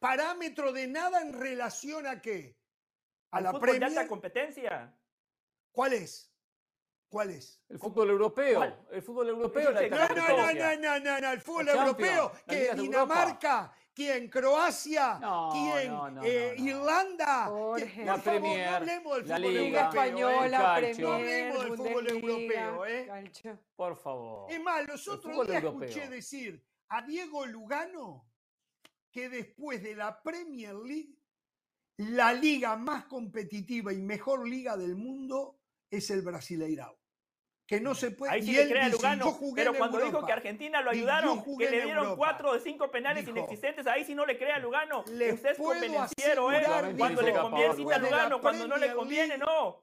[0.00, 2.58] ¿Parámetro de nada en relación a qué?
[3.30, 4.98] A la de alta competencia.
[5.70, 6.32] ¿Cuál es?
[7.08, 7.62] ¿Cuál es?
[7.68, 8.86] El fútbol europeo.
[8.90, 9.70] El fútbol europeo.
[9.70, 12.32] No, no, no, no, no, no, no, el fútbol europeo.
[12.48, 14.28] Que Dinamarca ¿Quién?
[14.28, 15.20] ¿Croacia?
[15.52, 15.92] ¿Quién?
[16.24, 17.50] Eh, ¿Irlanda?
[18.04, 22.86] la Premier, no hablemos del fútbol Liga Española, Premier, no hablemos del fútbol europeo.
[22.86, 23.30] ¿eh?
[23.76, 24.50] Por favor.
[24.50, 28.26] Es más, los otros días escuché decir a Diego Lugano
[29.10, 31.14] que después de la Premier League,
[31.98, 37.01] la liga más competitiva y mejor liga del mundo es el Brasileirao
[37.66, 38.32] que no se puede.
[38.32, 42.16] Ahí sí le crea Lugano, pero cuando dijo que Argentina lo ayudaron, que le dieron
[42.16, 45.00] cuatro de cinco penales inexistentes, ahí sí no le crea a Lugano.
[45.00, 46.64] Usted es convenenciero, ¿eh?
[46.96, 49.82] Cuando le conviene cita Lugano, cuando no le conviene, no.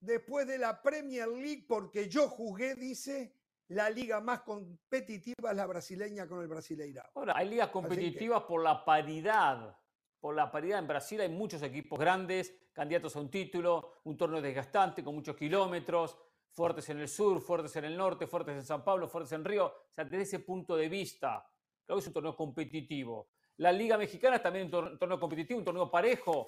[0.00, 3.34] Después de la Premier League, porque yo jugué, dice,
[3.68, 7.10] la liga más competitiva es la brasileña con el Brasileirao.
[7.14, 9.76] Ahora, hay ligas competitivas por la paridad
[10.20, 10.78] por la paridad.
[10.78, 15.34] En Brasil hay muchos equipos grandes, candidatos a un título, un torneo desgastante con muchos
[15.34, 16.16] kilómetros,
[16.52, 19.66] fuertes en el sur, fuertes en el norte, fuertes en San Pablo, fuertes en Río.
[19.66, 21.46] O sea, desde ese punto de vista,
[21.84, 23.28] creo que es un torneo competitivo.
[23.56, 26.46] La Liga Mexicana es también un torneo competitivo, un torneo parejo.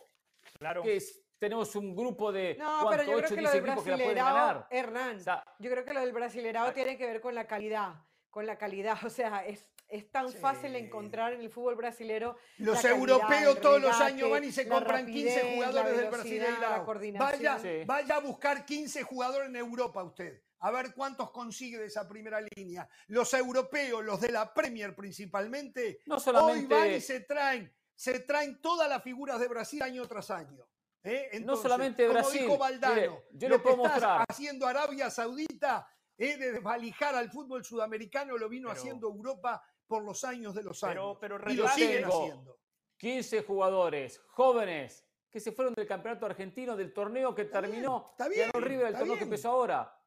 [0.58, 0.82] Claro.
[0.82, 1.00] Que
[1.38, 4.14] tenemos un grupo de no, pero yo creo que lo del equipos que la pueden
[4.14, 4.66] ganar.
[4.70, 5.18] Hernán,
[5.58, 7.94] yo creo que lo del brasilerado tiene que ver con la calidad,
[8.30, 12.36] con la calidad, o sea, es es tan fácil encontrar en el fútbol brasilero.
[12.56, 16.86] Los europeos todos los años van y se compran 15 jugadores del Brasileirao.
[17.18, 20.42] Vaya, vaya a buscar 15 jugadores en Europa usted.
[20.60, 22.88] A ver cuántos consigue de esa primera línea.
[23.08, 28.62] Los europeos, los de la Premier principalmente, no hoy van y se traen, se traen
[28.62, 30.66] todas las figuras de Brasil año tras año.
[31.04, 31.42] ¿eh?
[31.44, 32.40] no solamente Brasil.
[32.40, 34.24] Como dijo Valdano, yo lo puedo mostrar.
[34.26, 36.36] haciendo Arabia Saudita ¿eh?
[36.36, 41.16] de desvalijar al fútbol sudamericano, lo vino haciendo Europa por los años de los años.
[41.20, 42.58] Pero, y lo siguen haciendo.
[42.96, 48.10] 15 jugadores jóvenes que se fueron del campeonato argentino, del torneo que terminó.
[48.12, 49.98] está bien, River, el torneo que empezó ahora.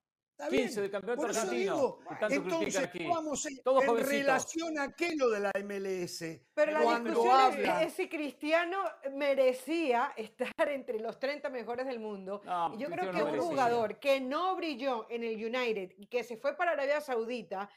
[0.49, 1.99] 15 del campeonato argentino.
[2.29, 6.23] entonces, vamos en, relación a qué lo de la MLS.
[6.53, 8.83] Pero la discusión es si Cristiano
[9.13, 12.41] merecía estar entre los 30 mejores del mundo.
[12.73, 16.37] y yo creo que un jugador que no brilló en el United y que se
[16.37, 17.69] fue para Arabia Saudita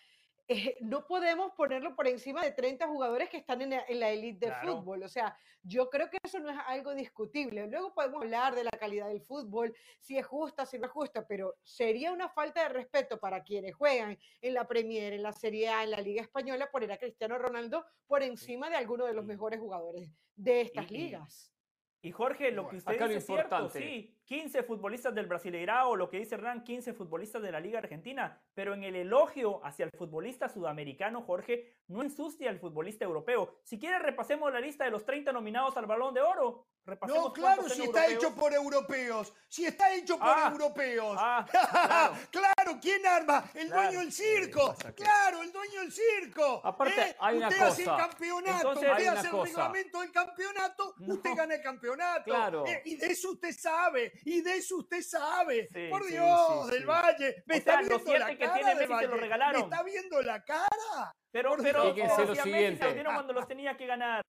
[0.50, 4.54] eh, no podemos ponerlo por encima de 30 jugadores que están en la, élite de
[4.54, 5.02] fútbol.
[5.02, 7.66] O sea, yo creo que eso no es algo discutible.
[7.66, 11.26] Luego podemos hablar de la calidad del fútbol, si es justa, si no es justa,
[11.26, 15.68] pero sería una falta de respeto para quienes juegan en la Premier, en la Serie
[15.68, 19.26] A, en la Liga Española, poner a Cristiano Ronaldo por encima de alguno de los
[19.26, 21.52] mejores jugadores de estas ligas.
[22.00, 26.18] Y Jorge, lo que usted dice es cierto, sí, 15 futbolistas del Brasileirao, lo que
[26.18, 30.50] dice Hernán, 15 futbolistas de la Liga Argentina, pero en el elogio hacia el futbolista
[30.50, 33.54] sudamericano, Jorge, no ensucia al futbolista europeo.
[33.64, 36.66] Si quiere, repasemos la lista de los 30 nominados al Balón de Oro
[37.06, 39.32] no, claro, si está hecho por europeos.
[39.48, 41.16] Si está hecho por ah, europeos.
[41.20, 41.44] Ah,
[42.30, 42.78] claro.
[42.80, 43.50] ¿quién arma?
[43.54, 44.74] El dueño del circo.
[44.94, 46.60] Claro, el dueño del circo.
[46.64, 47.16] Aparte, ¿Eh?
[47.20, 51.62] hay una usted hace el campeonato, usted hace el reglamento del campeonato, usted gana el
[51.62, 52.24] campeonato.
[52.24, 52.66] Claro.
[52.66, 52.82] ¿Eh?
[52.84, 55.68] y de eso usted sabe, y de eso usted sabe.
[55.90, 57.42] por Dios, del Valle.
[57.46, 59.60] Me está viendo la cara tiene Lo regalaron.
[59.60, 61.14] Me está viendo la cara.
[61.30, 63.04] Pero, pero, fíjense lo siguiente.
[63.04, 64.24] cuando los tenía que ganar.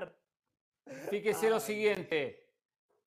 [1.09, 2.48] Fíjese lo siguiente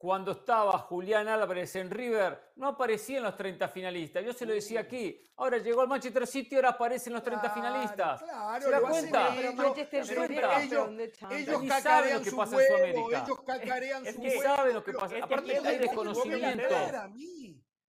[0.03, 4.25] cuando estaba Julián Álvarez en River, no aparecía en los 30 finalistas.
[4.25, 5.17] Yo se lo decía aquí.
[5.37, 8.21] Ahora llegó al Manchester City, ahora aparecen los 30 finalistas.
[8.21, 9.33] Claro, ¿Se da cuenta?
[9.37, 10.89] Pero Manchester City ellos,
[11.31, 13.25] ellos cacarean lo que pasa en Sudamérica.
[13.25, 15.15] Ellos cacarean es que saben lo que pasa.
[15.23, 16.75] Aparte hay desconocimiento.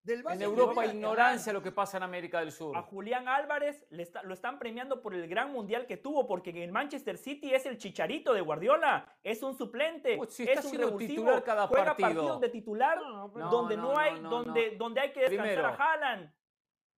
[0.05, 2.75] En Europa ignorancia lo que pasa en América del Sur.
[2.75, 6.71] A Julián Álvarez lo están premiando por el gran mundial que tuvo, porque en el
[6.71, 11.43] Manchester City es el chicharito de Guardiola, es un suplente, pues es un revulsivo, titular
[11.43, 12.07] cada juega partido.
[12.09, 12.99] partidos de titular
[13.49, 16.33] donde no, hay, donde, donde hay que descansar Primero, a Haaland.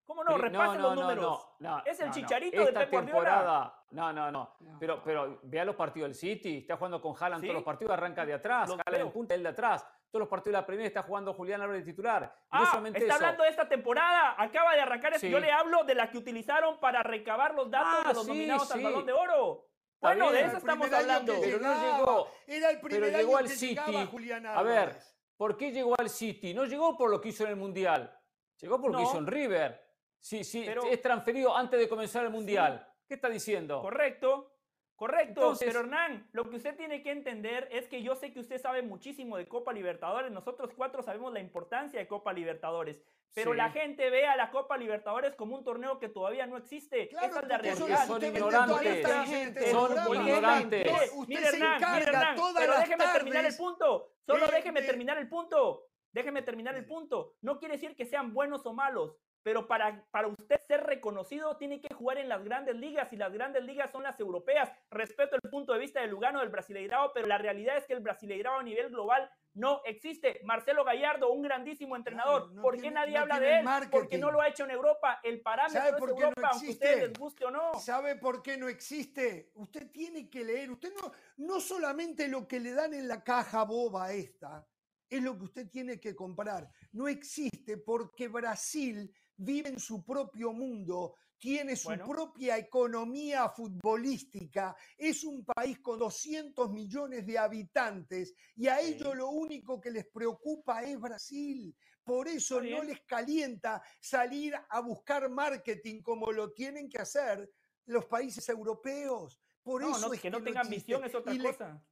[0.03, 0.37] ¿Cómo no?
[0.37, 1.47] Repasen los números.
[1.85, 3.73] es el chicharito de Pep Guardiola.
[3.91, 4.55] No, no, no.
[4.79, 6.57] Pero, pero vea los partidos del City.
[6.57, 8.69] Está jugando con Haaland todos los partidos, arranca de atrás.
[8.69, 11.59] Haaland en punta, él de atrás todos los partidos de la Premier está jugando Julián
[11.59, 12.33] Álvarez de titular.
[12.49, 14.41] Ah, está hablando de esta temporada.
[14.41, 15.19] Acaba de arrancar.
[15.19, 18.71] Yo le hablo de la que utilizaron para recabar los datos de ah, los nominados
[18.71, 19.67] al Balón de Oro.
[19.99, 21.33] Bueno, de eso estamos hablando.
[21.41, 22.31] Pero no llegó.
[22.47, 24.07] Era el primer pero llegó al City.
[24.09, 24.95] Julián A ver,
[25.35, 26.53] ¿por qué llegó al City?
[26.53, 28.17] No llegó por lo que hizo en el Mundial.
[28.61, 29.85] Llegó por lo que hizo en River.
[30.17, 32.87] Sí, sí, es transferido antes de comenzar el Mundial.
[33.05, 33.81] ¿Qué está diciendo?
[33.81, 34.54] Correcto.
[34.95, 38.61] Correcto, pero Hernán, lo que usted tiene que entender es que yo sé que usted
[38.61, 43.01] sabe muchísimo de Copa Libertadores, nosotros cuatro sabemos la importancia de Copa Libertadores,
[43.33, 47.13] pero la gente ve a la Copa Libertadores como un torneo que todavía no existe.
[47.13, 48.07] Esa es la realidad.
[48.07, 49.71] Son ignorantes.
[49.71, 50.87] Son ignorantes.
[51.27, 54.11] Mire, Hernán, mire, Hernán, pero déjeme terminar el punto.
[54.25, 55.89] Solo déjeme terminar el punto.
[56.13, 57.35] Déjeme terminar el punto.
[57.41, 61.79] No quiere decir que sean buenos o malos pero para, para usted ser reconocido tiene
[61.79, 64.71] que jugar en las grandes ligas y las grandes ligas son las europeas.
[64.89, 67.99] Respeto el punto de vista de Lugano del Brasileirao, pero la realidad es que el
[67.99, 70.41] Brasileirao a nivel global no existe.
[70.45, 73.65] Marcelo Gallardo, un grandísimo entrenador, ¿por qué nadie habla de él?
[73.91, 75.19] Porque no lo ha hecho en Europa.
[75.21, 77.75] El parámetro es Europa, no aunque ustedes les guste o no.
[77.75, 79.51] ¿Sabe por qué no existe?
[79.53, 83.63] Usted tiene que leer, usted no, no solamente lo que le dan en la caja
[83.63, 84.67] boba esta,
[85.07, 86.67] es lo que usted tiene que comprar.
[86.93, 95.23] No existe porque Brasil vive en su propio mundo, tiene su propia economía futbolística, es
[95.23, 100.83] un país con 200 millones de habitantes y a ellos lo único que les preocupa
[100.83, 101.75] es Brasil.
[102.03, 107.51] Por eso no les calienta salir a buscar marketing como lo tienen que hacer
[107.85, 109.39] los países europeos.
[109.63, 111.83] Por eso no, que no tengan visión es otra cosa.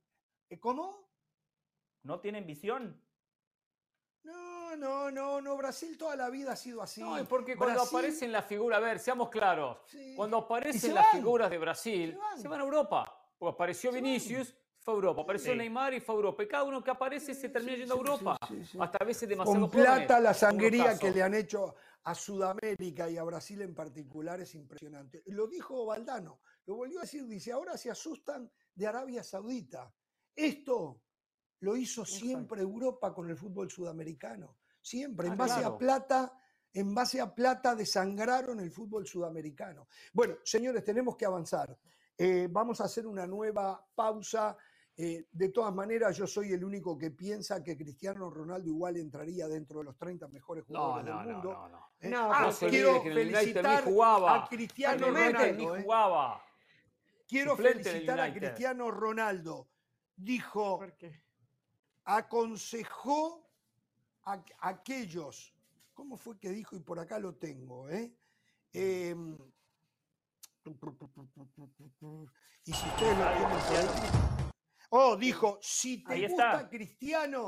[0.59, 1.09] ¿Cómo?
[2.03, 3.01] No tienen visión.
[4.23, 5.57] No, no, no, no.
[5.57, 7.01] Brasil toda la vida ha sido así.
[7.01, 9.77] No, es porque cuando aparecen las figuras, a ver, seamos claros,
[10.15, 12.61] cuando aparecen las figuras de Brasil, se van.
[12.61, 13.19] a Europa.
[13.37, 15.21] Porque apareció Vinicius, fue a Europa.
[15.21, 16.43] Apareció Neymar y fue a Europa.
[16.43, 18.37] Y cada uno que aparece se termina yendo a Europa.
[18.79, 23.17] Hasta a veces demasiado Con plata la sangría que le han hecho a Sudamérica y
[23.17, 25.23] a Brasil en particular es impresionante.
[25.27, 29.93] Lo dijo Valdano, lo volvió a decir, dice, ahora se asustan de Arabia Saudita.
[30.35, 31.01] Esto
[31.59, 34.57] lo hizo siempre Europa con el fútbol sudamericano.
[34.83, 36.37] Siempre, en ah, base a plata,
[36.73, 39.87] en base a plata desangraron el fútbol sudamericano.
[40.11, 41.77] Bueno, señores, tenemos que avanzar.
[42.17, 44.57] Eh, vamos a hacer una nueva pausa.
[44.95, 49.47] Eh, de todas maneras, yo soy el único que piensa que Cristiano Ronaldo igual entraría
[49.47, 51.53] dentro de los 30 mejores jugadores del mundo.
[51.53, 51.89] No, no, no.
[52.01, 55.81] Eh, ah, quiero felicitar a Cristiano Ronaldo.
[55.81, 56.43] Jugaba.
[57.25, 59.69] Quiero felicitar a Cristiano Ronaldo.
[60.13, 60.81] Dijo,
[62.03, 63.42] aconsejó
[64.25, 65.55] a, aquellos,
[65.93, 66.75] ¿cómo fue que dijo?
[66.75, 68.15] Y por acá lo tengo, ¿eh?
[68.71, 69.37] Em,
[72.65, 74.43] y si ustedes lo tienen
[74.95, 77.47] Oh, dijo, si te gusta Cristiano,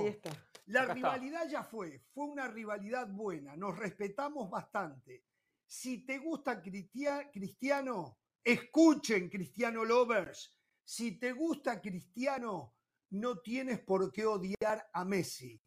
[0.65, 5.23] la rivalidad ya fue, fue una rivalidad buena, nos respetamos bastante.
[5.63, 12.75] Si te gusta Cristiano, escuchen Cristiano Lovers, si te gusta Cristiano,
[13.11, 15.61] no tienes por qué odiar a Messi.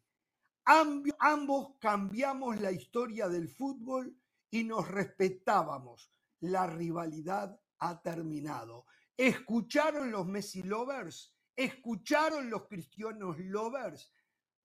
[1.19, 4.15] Ambos cambiamos la historia del fútbol
[4.51, 6.11] y nos respetábamos.
[6.41, 8.85] La rivalidad ha terminado.
[9.17, 11.35] ¿Escucharon los Messi lovers?
[11.55, 14.13] ¿Escucharon los cristianos lovers?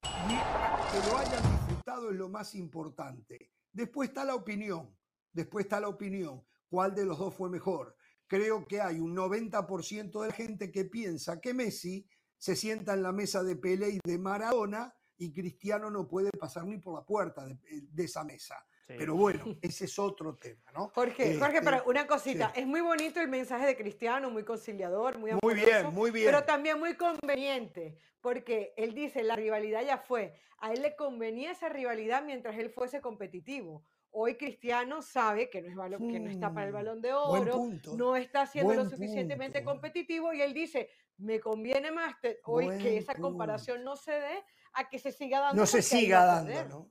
[0.03, 3.53] Que lo hayan disfrutado es lo más importante.
[3.73, 4.95] Después está la opinión.
[5.33, 6.45] Después está la opinión.
[6.69, 7.97] ¿Cuál de los dos fue mejor?
[8.27, 13.13] Creo que hay un 90% de gente que piensa que Messi se sienta en la
[13.13, 17.45] mesa de Pelé y de Maradona y Cristiano no puede pasar ni por la puerta
[17.45, 18.65] de, eh, esa mesa.
[18.87, 20.89] Pero bueno, ese es otro tema, ¿no?
[20.95, 25.19] Jorge, Jorge, pero este, una cosita, es muy bonito el mensaje de Cristiano, muy conciliador,
[25.19, 26.27] muy Muy bien, muy bien.
[26.27, 30.35] Pero también muy conveniente, porque él dice, la rivalidad ya fue.
[30.59, 33.85] A él le convenía esa rivalidad mientras él fuese competitivo.
[34.11, 37.69] Hoy Cristiano sabe que no, es que no está para el mm, balón de oro,
[37.97, 43.15] no está siendo lo suficientemente competitivo y él dice, me conviene más hoy que esa
[43.15, 44.45] comparación no se dé
[44.75, 45.61] a que se siga dando.
[45.61, 46.91] No se siga dando, ¿no?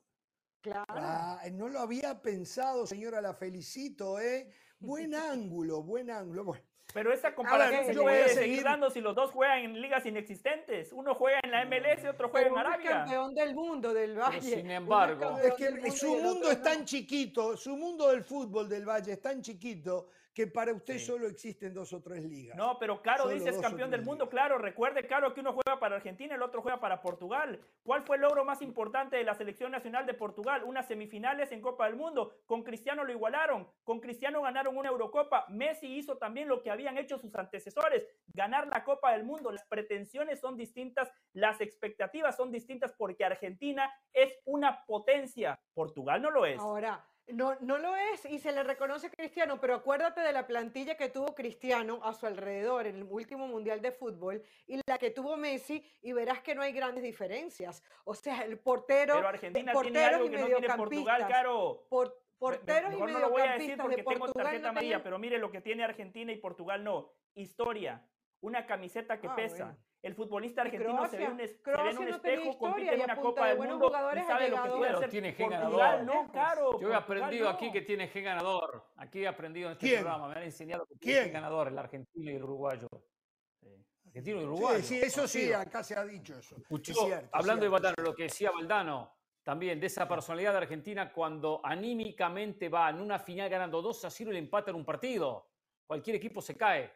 [0.62, 0.86] Claro.
[0.88, 4.50] Ah, no lo había pensado, señora, la felicito, ¿eh?
[4.80, 6.44] Buen ángulo, buen ángulo.
[6.44, 6.64] Bueno.
[6.94, 10.92] Pero esa comparación se puede seguir dando si los dos juegan en ligas inexistentes.
[10.92, 12.90] Uno juega en la MLS y otro juega en Arabia.
[12.90, 14.42] Es campeón del mundo del Valle.
[14.42, 19.14] sin embargo, es que su mundo es tan chiquito, su mundo del fútbol del Valle
[19.14, 22.58] es tan chiquito que para usted solo existen dos o tres ligas.
[22.58, 24.58] No, pero Caro dice es campeón del mundo, claro.
[24.58, 27.60] Recuerde, Caro, que uno juega para Argentina y el otro juega para Portugal.
[27.84, 30.64] ¿Cuál fue el logro más importante de la selección nacional de Portugal?
[30.64, 32.36] Unas semifinales en Copa del Mundo.
[32.46, 33.70] Con Cristiano lo igualaron.
[33.84, 35.46] Con Cristiano ganaron una Eurocopa.
[35.50, 39.52] Messi hizo también lo que habían hecho sus antecesores, ganar la Copa del Mundo.
[39.52, 45.60] Las pretensiones son distintas, las expectativas son distintas porque Argentina es una potencia.
[45.76, 46.60] Portugal no lo es.
[46.60, 50.96] Ahora, no, no lo es y se le reconoce Cristiano, pero acuérdate de la plantilla
[50.96, 55.12] que tuvo Cristiano a su alrededor en el último Mundial de Fútbol y la que
[55.12, 57.84] tuvo Messi y verás que no hay grandes diferencias.
[58.04, 59.16] O sea, el portero...
[59.16, 61.86] Pero Argentina tiene algo que no tiene Portugal, Caro.
[61.90, 65.38] Por, porteros mejor y no lo voy a decir porque tengo tarjeta amarilla, pero mire
[65.38, 67.12] lo que tiene Argentina y Portugal no.
[67.36, 68.06] Historia,
[68.42, 69.78] una camiseta que ah, pesa.
[70.04, 73.48] El futbolista argentino se ve, un, se ve en un espejo, compite en una Copa
[73.48, 75.10] del Mundo y sabe lo que puede hacer.
[75.10, 76.04] Tiene gen ganador.
[76.04, 76.80] no, claro.
[76.82, 78.84] Yo he aprendido aquí que tiene gen ganador.
[78.98, 80.28] Aquí he aprendido en este programa.
[80.28, 82.90] Me han enseñado que tiene gen ganador el argentino y el uruguayo.
[84.06, 84.80] Argentino y uruguayo.
[84.80, 86.58] Sí, sí eso sí, acá se ha dicho eso.
[87.32, 92.68] hablando de Valdano, lo que decía Valdano, también de esa personalidad de Argentina cuando anímicamente
[92.68, 95.48] va en una final ganando 2 a 0 y le empatan un partido.
[95.88, 96.92] Cualquier equipo se cae.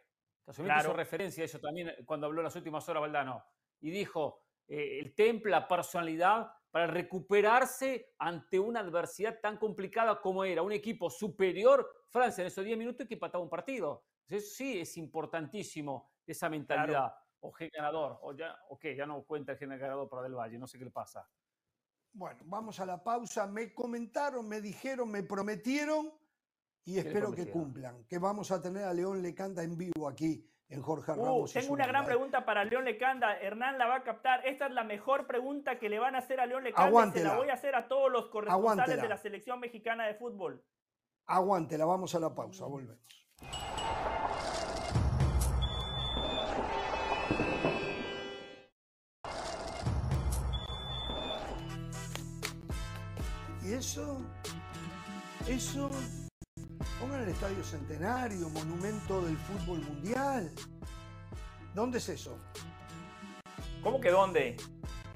[0.48, 3.44] Casualmente hizo referencia a eso también eh, cuando habló en las últimas horas Valdano.
[3.82, 10.46] Y dijo, eh, el temple, la personalidad para recuperarse ante una adversidad tan complicada como
[10.46, 14.06] era un equipo superior, Francia en esos 10 minutos que empataba un partido.
[14.26, 17.14] Eso sí es importantísimo esa mentalidad.
[17.42, 20.58] O G ganador, o ya, ok, ya no cuenta el G ganador para Del Valle,
[20.58, 21.30] no sé qué le pasa.
[22.14, 23.48] Bueno, vamos a la pausa.
[23.48, 26.12] Me comentaron, me dijeron, me prometieron
[26.88, 30.82] y espero que cumplan, que vamos a tener a León Lecanda en vivo aquí en
[30.82, 31.52] Jorge uh, Ramos.
[31.52, 33.38] Tengo una gran pregunta para León Lecanda.
[33.42, 34.48] Hernán la va a captar.
[34.48, 36.88] Esta es la mejor pregunta que le van a hacer a León Lecanda.
[36.88, 37.30] Aguántela.
[37.30, 40.64] Se la voy a hacer a todos los corresponsales de la selección mexicana de fútbol.
[41.26, 43.06] Aguántela, vamos a la pausa, volvemos.
[53.62, 54.22] ¿Y eso?
[55.50, 55.90] ¿Eso?
[57.08, 60.52] Pongan el Estadio Centenario, monumento del fútbol mundial.
[61.74, 62.38] ¿Dónde es eso?
[63.82, 64.58] ¿Cómo que dónde?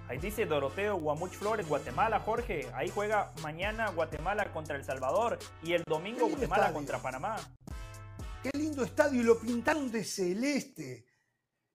[0.07, 2.65] Ahí dice Doroteo Guamuch Flores, Guatemala, Jorge.
[2.75, 7.35] Ahí juega mañana Guatemala contra El Salvador y el domingo Guatemala contra Panamá.
[8.41, 11.05] Qué lindo estadio y lo pintaron de celeste.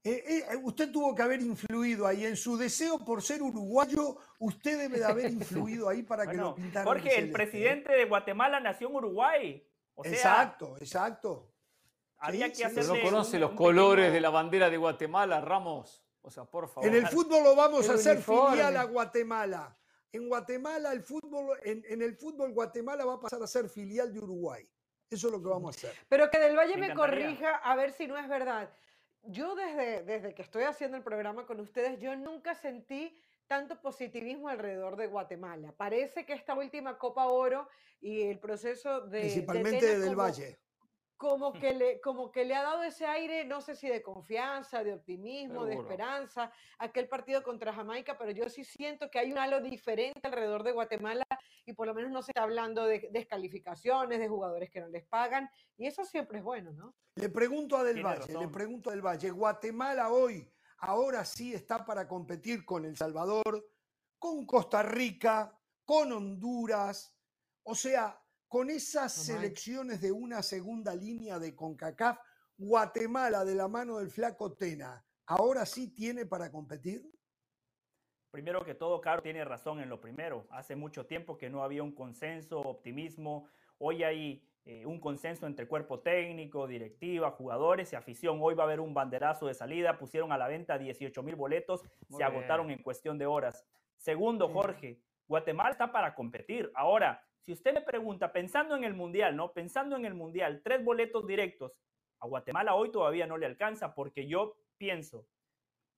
[0.03, 4.17] Eh, eh, usted tuvo que haber influido ahí en su deseo por ser uruguayo.
[4.39, 6.87] Usted debe de haber influido ahí para que lo pintaran.
[6.87, 9.67] Jorge, el presidente de Guatemala nació en Uruguay
[10.05, 11.53] exacto, exacto.
[12.19, 12.85] Había que hacer.
[12.87, 16.03] no conoce los colores de la bandera de Guatemala, Ramos.
[16.23, 16.89] O sea, por favor.
[16.89, 19.77] En el fútbol lo vamos a hacer filial a Guatemala.
[20.13, 24.19] En Guatemala, el fútbol, en, el fútbol Guatemala va a pasar a ser filial de
[24.19, 24.69] Uruguay.
[25.11, 25.95] Eso es lo que vamos a hacer.
[26.09, 28.71] Pero que Del Valle me, corrija a ver si no es verdad.
[29.23, 33.17] Yo desde, desde que estoy haciendo el programa con ustedes, yo nunca sentí
[33.47, 35.73] tanto positivismo alrededor de Guatemala.
[35.77, 37.69] Parece que esta última Copa Oro
[38.01, 39.21] y el proceso de...
[39.21, 40.59] Principalmente del Valle.
[41.17, 44.85] Como que, le, como que le ha dado ese aire, no sé si de confianza,
[44.85, 49.39] de optimismo, de esperanza, aquel partido contra Jamaica, pero yo sí siento que hay un
[49.39, 51.25] halo diferente alrededor de Guatemala
[51.65, 55.05] y por lo menos no se está hablando de descalificaciones, de jugadores que no les
[55.07, 56.95] pagan, y eso siempre es bueno, ¿no?
[57.15, 60.47] Le pregunto a Del Valle, le pregunto a Del Valle, Guatemala hoy
[60.79, 63.69] ahora sí está para competir con El Salvador,
[64.19, 67.17] con Costa Rica, con Honduras,
[67.63, 72.19] o sea, con esas selecciones de una segunda línea de CONCACAF,
[72.57, 77.11] Guatemala de la mano del flaco Tena, ¿ahora sí tiene para competir?
[78.31, 80.47] Primero que todo, Caro tiene razón en lo primero.
[80.51, 83.49] Hace mucho tiempo que no había un consenso, optimismo.
[83.79, 88.39] Hoy hay eh, un consenso entre cuerpo técnico, directiva, jugadores y afición.
[88.43, 89.97] Hoy va a haber un banderazo de salida.
[89.97, 93.65] Pusieron a la venta 18 mil boletos, se agotaron en cuestión de horas.
[93.97, 94.99] Segundo, Jorge,
[95.29, 96.73] Guatemala está para competir.
[96.75, 99.53] Ahora, si usted me pregunta, pensando en el Mundial, ¿no?
[99.53, 101.73] Pensando en el Mundial, tres boletos directos,
[102.19, 105.29] a Guatemala hoy todavía no le alcanza porque yo pienso,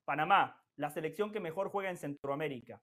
[0.04, 2.82] Panamá, la selección que mejor juega en Centroamérica.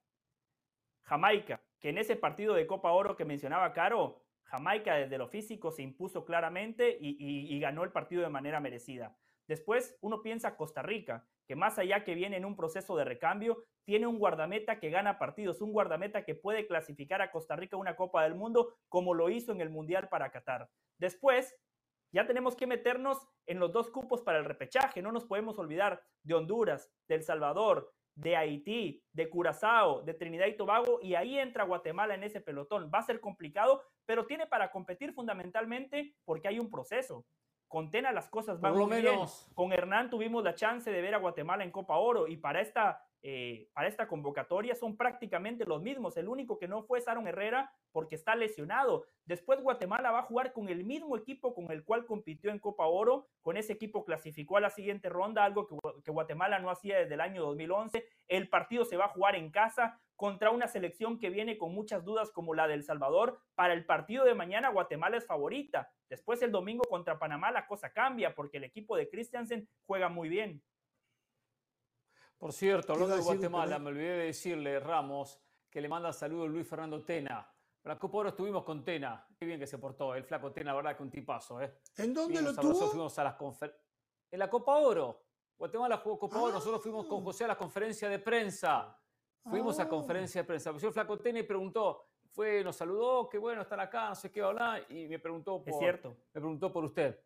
[1.02, 5.70] Jamaica, que en ese partido de Copa Oro que mencionaba Caro, Jamaica desde lo físico
[5.70, 9.16] se impuso claramente y, ganó el partido de manera merecida.
[9.48, 13.64] Después uno piensa Costa Rica, que más allá que viene en un proceso de recambio,
[13.84, 17.80] tiene un guardameta que gana partidos, un guardameta que puede clasificar a Costa Rica a
[17.80, 20.68] una Copa del Mundo como lo hizo en el Mundial para Qatar.
[20.98, 21.54] Después,
[22.12, 26.02] ya tenemos que meternos en los dos cupos para el repechaje, no nos podemos olvidar
[26.22, 31.38] de Honduras, de El Salvador, de Haití, de Curazao, de Trinidad y Tobago, y ahí
[31.38, 32.90] entra Guatemala en ese pelotón.
[32.92, 37.24] Va a ser complicado, pero tiene para competir fundamentalmente porque hay un proceso.
[37.68, 39.20] Con Tena las cosas van muy bien.
[39.54, 43.02] Con Hernán tuvimos la chance de ver a Guatemala en Copa Oro y para esta
[43.28, 46.16] eh, para esta convocatoria son prácticamente los mismos.
[46.16, 49.04] El único que no fue es Aaron Herrera porque está lesionado.
[49.24, 52.86] Después Guatemala va a jugar con el mismo equipo con el cual compitió en Copa
[52.86, 53.26] Oro.
[53.42, 57.14] Con ese equipo clasificó a la siguiente ronda, algo que, que Guatemala no hacía desde
[57.14, 58.06] el año 2011.
[58.28, 62.04] El partido se va a jugar en casa contra una selección que viene con muchas
[62.04, 63.40] dudas como la del Salvador.
[63.54, 65.92] Para el partido de mañana Guatemala es favorita.
[66.08, 70.28] Después el domingo contra Panamá la cosa cambia porque el equipo de Christiansen juega muy
[70.28, 70.62] bien.
[72.38, 75.40] Por cierto, hablando de Guatemala, me olvidé de decirle, Ramos,
[75.70, 77.50] que le manda saludos Luis Fernando Tena.
[77.84, 79.26] La Copa Oro estuvimos con Tena.
[79.38, 80.14] Qué bien que se portó.
[80.14, 81.60] El flaco Tena, la verdad que un tipazo.
[81.60, 81.78] ¿eh?
[81.96, 82.88] ¿En dónde lo tuvo?
[82.88, 83.36] Fuimos a las
[84.30, 85.22] En la Copa Oro.
[85.56, 86.52] Guatemala jugó Copa Oro.
[86.54, 88.98] Nosotros fuimos con José a la conferencia de prensa.
[89.48, 89.88] Fuimos a ah.
[89.88, 90.70] conferencia de prensa.
[90.70, 94.42] El flaco Tena y preguntó, fue, nos saludó, qué bueno estar acá, no sé qué
[94.42, 96.16] hablar, y me preguntó por, es cierto.
[96.34, 97.18] me preguntó por usted.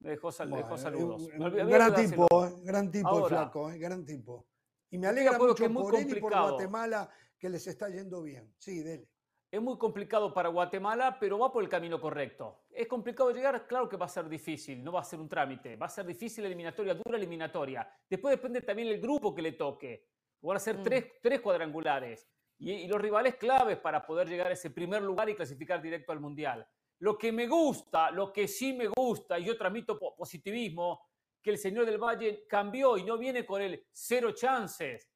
[0.00, 1.28] Me dejó, saludos.
[1.28, 2.26] gran, tipo,
[2.62, 4.46] gran tipo, flaco, eh, gran tipo.
[4.90, 7.08] Y me alegra mucho que es muy por él y por Guatemala
[7.38, 8.52] que les está yendo bien.
[8.58, 9.08] Sí, dele.
[9.50, 12.62] Es muy complicado para Guatemala, pero va por el camino correcto.
[12.70, 15.76] Es complicado llegar, claro que va a ser difícil, no va a ser un trámite,
[15.76, 17.90] va a ser difícil eliminatoria, dura eliminatoria.
[18.08, 20.06] Después depende también el grupo que le toque.
[20.42, 20.82] Van a ser mm.
[20.82, 22.28] tres, tres, cuadrangulares
[22.58, 26.12] y, y, los rivales claves para poder llegar a ese primer lugar y clasificar directo
[26.12, 26.66] al Mundial.
[27.00, 31.00] Lo que me gusta, lo que sí me gusta, y yo transmito positivismo,
[31.42, 35.08] que el señor del Valle cambió y no viene con el cero chances.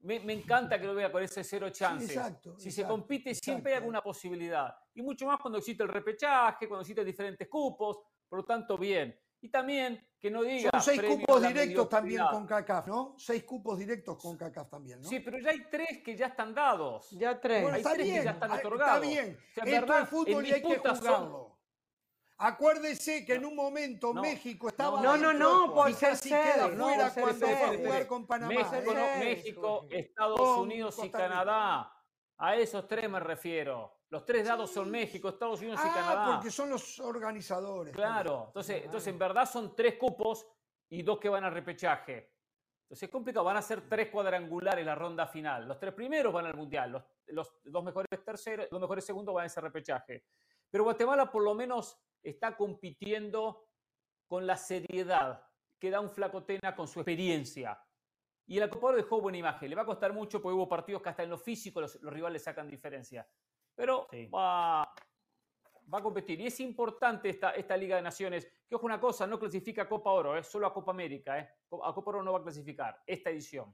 [0.00, 2.20] Me, encanta que lo vea con ese cero chances.
[2.56, 4.74] si se compite, siempre hay alguna posibilidad.
[4.94, 7.98] Y mucho más cuando existe el repechaje, cuando existen diferentes cupos.
[8.28, 9.18] Por lo tanto, bien.
[9.40, 10.70] Y también que no diga.
[10.70, 13.14] Son seis cupos directos también con CACAF, ¿no?
[13.18, 15.08] Seis cupos directos con CACAF también, ¿no?
[15.08, 17.10] Sí, pero ya hay tres que ya están dados.
[17.12, 17.72] Ya tres.
[17.72, 19.04] hay tres que ya están otorgados.
[19.04, 19.38] Está bien.
[19.80, 21.58] Esto es fútbol y hay que jugarlo.
[22.40, 25.02] Acuérdese que en un momento México estaba.
[25.02, 28.54] No, no, no, por ser queda fuera cuando fue a jugar con Panamá.
[28.54, 31.92] México, México Estados Unidos y Canadá.
[32.36, 33.97] A esos tres me refiero.
[34.10, 36.32] Los tres dados son México, Estados Unidos y Ah, Canadá.
[36.34, 37.94] porque son los organizadores.
[37.94, 40.46] Claro, entonces, entonces en verdad son tres cupos
[40.88, 42.32] y dos que van al repechaje.
[42.84, 45.68] Entonces es complicado, van a ser tres cuadrangulares la ronda final.
[45.68, 49.44] Los tres primeros van al mundial, los, los dos mejores terceros, los mejores segundos van
[49.44, 50.24] a ese repechaje.
[50.70, 53.68] Pero Guatemala por lo menos está compitiendo
[54.26, 55.44] con la seriedad
[55.78, 57.78] que da un flacotena con su experiencia.
[58.46, 59.68] Y el Copa Oro dejó buena imagen.
[59.68, 62.12] Le va a costar mucho porque hubo partidos que hasta en lo físico los, los
[62.12, 63.28] rivales sacan diferencia.
[63.78, 64.26] Pero Sí.
[64.26, 64.92] va,
[65.94, 66.40] va a competir.
[66.40, 68.50] Y es importante esta, esta Liga de Naciones.
[68.68, 71.38] Que ojo una cosa, no clasifica a Copa Oro, es solo a Copa América.
[71.38, 71.48] ¿eh?
[71.84, 73.72] A Copa Oro no va a clasificar esta edición.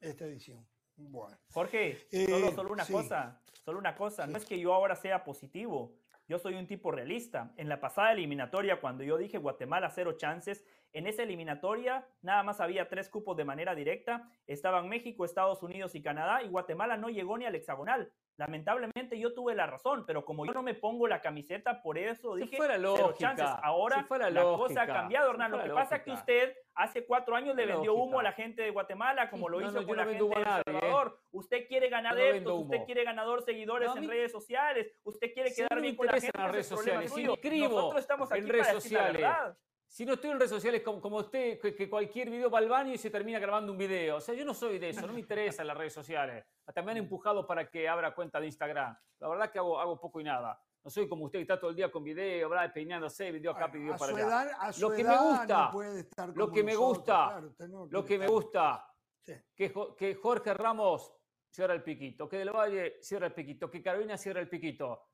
[0.00, 0.64] Esta edición.
[0.96, 1.36] Bueno.
[1.52, 2.92] Jorge, Eh, solo, solo una sí.
[2.92, 5.96] cosa, solo una cosa, no es que yo ahora sea positivo,
[6.28, 7.52] yo soy un tipo realista.
[7.56, 10.64] En la pasada eliminatoria, cuando yo dije Guatemala cero chances,
[10.94, 15.94] en esa eliminatoria nada más había tres cupos de manera directa, estaban México, Estados Unidos
[15.94, 18.10] y Canadá, y Guatemala no llegó ni al hexagonal.
[18.36, 22.34] Lamentablemente yo tuve la razón, pero como yo no me pongo la camiseta, por eso
[22.34, 23.46] Si dije fuera lógica, chances.
[23.62, 25.50] Ahora si fuera la cosa ha cambiado, si Hernán.
[25.52, 28.62] Lo que pasa es que usted hace cuatro años le vendió humo a la gente
[28.62, 30.62] de Guatemala, como lo No, hizo no, con la gente de El ¿eh?
[30.64, 31.20] Salvador.
[31.30, 35.80] Usted quiere ganar no usted quiere ganador seguidores en mí- redes sociales, usted quiere quedar
[35.80, 36.30] bien con la gente.
[36.36, 39.22] las redes sociales, Nosotros estamos en aquí redes para decir la sociales.
[39.22, 39.58] verdad.
[39.94, 42.68] Si no estoy en redes sociales como, como usted, que, que cualquier video va al
[42.68, 44.16] baño y se termina grabando un video.
[44.16, 46.44] O sea, yo no soy de eso, no me interesan las redes sociales.
[46.66, 48.98] Hasta me han empujado para que abra cuenta de Instagram.
[49.20, 50.60] La verdad que hago, hago poco y nada.
[50.82, 52.72] No soy como usted que está todo el día con video, ¿verdad?
[52.74, 54.26] peinándose, video acá, video para allá.
[54.26, 57.46] edad, a su Lo que me gusta, no puede estar lo que me gusta, claro,
[57.46, 58.90] usted no Lo que me gusta,
[59.20, 59.34] Sí.
[59.54, 61.14] que, que Jorge Ramos
[61.48, 65.04] cierra el piquito, que Del Valle cierra el piquito, que Carolina cierra el piquito.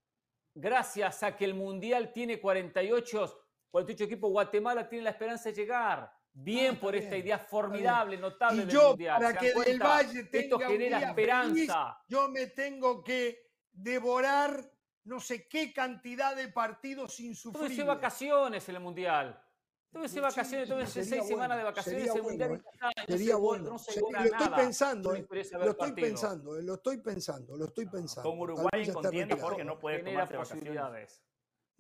[0.55, 6.13] Gracias a que el Mundial tiene 48, 48 equipos, Guatemala tiene la esperanza de llegar.
[6.33, 9.17] Bien Ah, por esta bien, idea formidable, notable Y del yo, Mundial.
[9.21, 9.79] para ¿se dan que Del?
[9.81, 11.53] Valle Esto tenga un genera día esperanza.
[11.55, 11.71] feliz,
[12.09, 14.73] yo me tengo que devorar
[15.05, 17.63] no sé qué cantidad de partidos sufrir.
[17.65, 19.43] Tómese vacaciones en el Mundial.
[19.91, 22.49] Tómese Sí, vacaciones, sería seis semanas de bueno, vacaciones en el Mundial.
[22.51, 23.71] bueno, está, y no Sería se bueno.
[23.71, 24.57] no se lo estoy nada.
[24.57, 28.31] pensando, eh, interesa ver lo estoy pensando, eh, lo estoy pensando, lo estoy pensando.
[28.31, 29.37] Con Uruguay en contienda.
[29.37, 31.25] Jorge no puede tomarse vacaciones.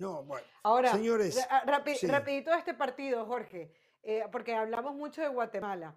[0.01, 0.47] No, bueno.
[0.63, 2.07] Ahora, Señores, ra- rapi- sí.
[2.07, 3.71] rapidito este partido, Jorge,
[4.03, 5.95] eh, porque hablamos mucho de Guatemala.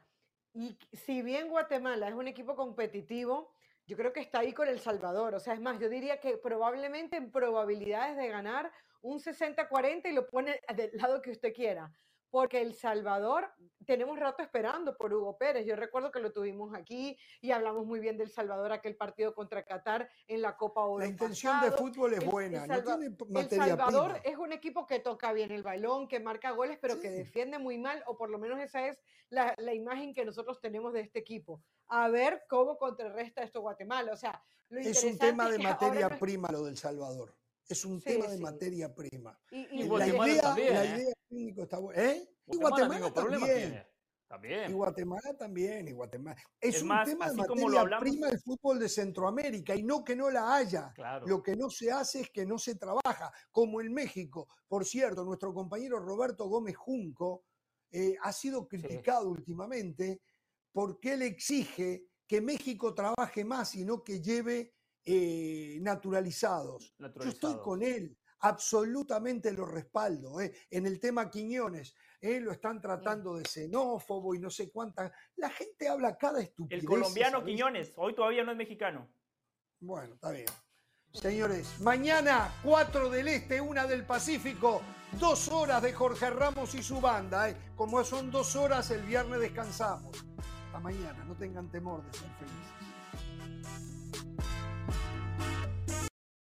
[0.54, 3.54] Y si bien Guatemala es un equipo competitivo,
[3.88, 5.34] yo creo que está ahí con El Salvador.
[5.36, 10.14] O sea, es más, yo diría que probablemente en probabilidades de ganar un 60-40 y
[10.14, 11.90] lo pone del lado que usted quiera.
[12.34, 13.46] Porque El Salvador,
[13.86, 15.68] tenemos rato esperando por Hugo Pérez.
[15.68, 19.64] Yo recuerdo que lo tuvimos aquí y hablamos muy bien del Salvador, aquel partido contra
[19.64, 21.04] Qatar en la Copa Oro.
[21.04, 24.26] La intención de fútbol es El- buena, el no tiene p- El materia Salvador prima.
[24.34, 27.78] es un equipo que toca bien el balón, que marca goles, pero que defiende muy
[27.78, 31.20] mal, o por lo menos esa es la, la imagen que nosotros tenemos de este
[31.20, 31.62] equipo.
[31.90, 34.12] A ver cómo contrarresta esto Guatemala.
[34.12, 37.32] O sea, lo Es un tema de materia no es- prima lo del Salvador.
[37.68, 38.44] Es un Sí, tema de sí.
[38.44, 39.40] materia prima.
[39.52, 40.98] y- Y y- la Guatemala idea, también, la ¿eh?
[41.02, 42.04] idea técnico está buena.
[42.04, 42.30] ¿Eh?
[42.48, 43.44] Y Guatemala también.
[43.44, 43.88] tiene.
[44.28, 44.70] También.
[44.72, 46.36] Y Guatemala también, y Guatemala.
[46.60, 50.04] Es, Es un tema de materia lo hablamos- prima del fútbol de Centroamérica y no
[50.04, 50.92] que no la haya.
[50.96, 51.28] Claro.
[51.28, 54.48] Lo que no se hace es que no se trabaja, como en México.
[54.68, 57.44] Por cierto, nuestro compañero Roberto Gómez Junco
[57.92, 60.20] eh, ha sido criticado últimamente
[60.72, 64.74] porque él exige que México trabaje más y no que lleve
[65.06, 66.96] eh, naturalizados.
[66.98, 70.40] Yo estoy con él, absolutamente lo respaldo.
[70.42, 70.54] eh.
[70.70, 75.12] En el tema Quiñones, eh, lo están tratando de xenófobo y no sé cuánta.
[75.36, 76.82] La gente habla cada estupidez.
[76.84, 77.46] El colombiano ¿sabes?
[77.52, 79.10] Quiñones, hoy todavía no es mexicano.
[79.80, 80.46] Bueno, está bien.
[81.12, 84.82] Señores, mañana 4 del Este, 1 del Pacífico,
[85.20, 87.50] dos horas de Jorge Ramos y su banda.
[87.50, 87.58] eh.
[87.76, 90.26] Como son dos horas, el viernes descansamos.
[90.66, 92.74] Hasta mañana, no tengan temor de ser felices.